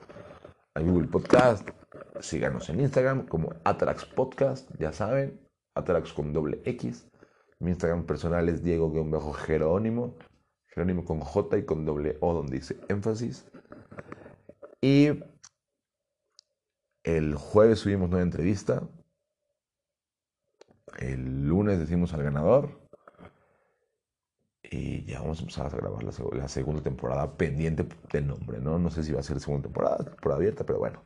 a 0.74 0.80
Google 0.80 1.08
Podcast 1.08 1.68
síganos 2.22 2.68
en 2.68 2.80
Instagram 2.80 3.26
como 3.26 3.54
Atrax 3.64 4.04
Podcast, 4.04 4.70
ya 4.78 4.92
saben, 4.92 5.40
Atrax 5.74 6.12
con 6.12 6.32
doble 6.32 6.60
X. 6.64 7.06
Mi 7.58 7.70
Instagram 7.70 8.06
personal 8.06 8.48
es 8.48 8.62
Diego-Jerónimo, 8.62 10.16
Jerónimo 10.70 11.04
con 11.04 11.20
J 11.20 11.58
y 11.58 11.64
con 11.64 11.84
doble 11.84 12.16
O 12.20 12.32
donde 12.32 12.56
dice 12.56 12.76
énfasis. 12.88 13.46
Y 14.80 15.10
el 17.02 17.34
jueves 17.34 17.80
subimos 17.80 18.08
nueva 18.08 18.22
entrevista. 18.22 18.82
El 20.98 21.46
lunes 21.46 21.78
decimos 21.78 22.12
al 22.14 22.22
ganador. 22.22 22.80
Y 24.62 25.04
ya 25.04 25.20
vamos 25.20 25.38
a 25.38 25.42
empezar 25.42 25.66
a 25.66 25.76
grabar 25.76 26.04
la, 26.04 26.48
segunda 26.48 26.80
temporada 26.80 27.36
pendiente 27.36 27.86
de 28.12 28.20
nombre, 28.22 28.60
¿no? 28.60 28.78
No 28.78 28.90
sé 28.90 29.02
si 29.02 29.12
va 29.12 29.18
a 29.18 29.24
ser 29.24 29.40
segunda 29.40 29.64
temporada, 29.64 30.04
temporada 30.04 30.36
abierta, 30.36 30.64
pero 30.64 30.78
bueno. 30.78 31.02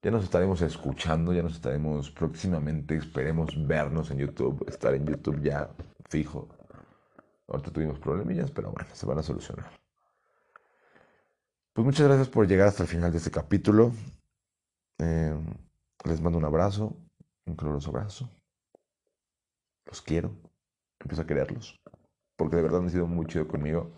Ya 0.00 0.12
nos 0.12 0.22
estaremos 0.22 0.62
escuchando, 0.62 1.32
ya 1.32 1.42
nos 1.42 1.54
estaremos 1.54 2.12
próximamente, 2.12 2.96
esperemos 2.96 3.50
vernos 3.66 4.12
en 4.12 4.18
YouTube, 4.18 4.64
estar 4.68 4.94
en 4.94 5.06
YouTube 5.06 5.42
ya 5.42 5.70
fijo. 6.08 6.48
Ahorita 7.48 7.70
tuvimos 7.70 7.98
problemillas, 7.98 8.50
pero 8.50 8.70
bueno, 8.70 8.88
se 8.92 9.06
van 9.06 9.18
a 9.18 9.22
solucionar. 9.22 9.70
Pues 11.72 11.84
muchas 11.84 12.06
gracias 12.06 12.28
por 12.28 12.46
llegar 12.46 12.68
hasta 12.68 12.82
el 12.82 12.88
final 12.88 13.10
de 13.10 13.18
este 13.18 13.30
capítulo. 13.30 13.92
Eh, 14.98 15.34
les 16.04 16.20
mando 16.20 16.38
un 16.38 16.44
abrazo, 16.44 16.96
un 17.46 17.56
caluroso 17.56 17.90
abrazo. 17.90 18.28
Los 19.86 20.02
quiero, 20.02 20.30
empiezo 21.00 21.22
a 21.22 21.26
quererlos, 21.26 21.80
porque 22.36 22.56
de 22.56 22.62
verdad 22.62 22.80
han 22.80 22.90
sido 22.90 23.06
muy 23.06 23.26
chido 23.26 23.48
conmigo 23.48 23.90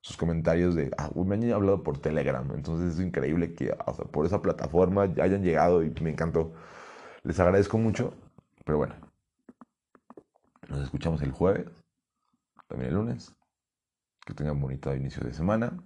sus 0.00 0.16
comentarios 0.16 0.74
de, 0.74 0.90
ah, 0.96 1.10
me 1.14 1.34
han 1.34 1.52
hablado 1.52 1.82
por 1.82 1.98
Telegram, 1.98 2.50
entonces 2.54 2.94
es 2.94 3.00
increíble 3.00 3.54
que 3.54 3.74
por 4.12 4.26
esa 4.26 4.40
plataforma 4.40 5.02
hayan 5.02 5.42
llegado 5.42 5.82
y 5.82 5.90
me 6.00 6.10
encantó. 6.10 6.52
Les 7.24 7.38
agradezco 7.40 7.78
mucho, 7.78 8.14
pero 8.64 8.78
bueno, 8.78 8.94
nos 10.68 10.82
escuchamos 10.82 11.20
el 11.22 11.32
jueves, 11.32 11.66
también 12.68 12.90
el 12.90 12.94
lunes. 12.94 13.34
Que 14.24 14.34
tengan 14.34 14.60
bonito 14.60 14.94
inicio 14.94 15.24
de 15.24 15.32
semana. 15.32 15.76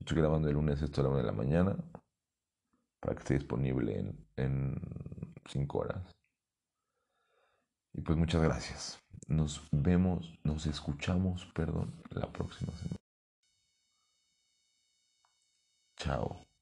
Estoy 0.00 0.18
grabando 0.18 0.48
el 0.48 0.54
lunes 0.54 0.82
esto 0.82 1.00
a 1.00 1.04
la 1.04 1.10
una 1.10 1.18
de 1.18 1.26
la 1.26 1.32
mañana 1.32 1.76
para 3.00 3.14
que 3.14 3.20
esté 3.20 3.34
disponible 3.34 4.14
en 4.36 5.34
5 5.46 5.78
horas. 5.78 6.14
Y 7.92 8.00
pues 8.00 8.18
muchas 8.18 8.42
gracias. 8.42 8.98
Nos 9.28 9.68
vemos, 9.70 10.38
nos 10.42 10.66
escuchamos, 10.66 11.46
perdón, 11.54 11.94
la 12.10 12.30
próxima 12.32 12.72
semana. 12.72 12.96
Chao. 15.96 16.53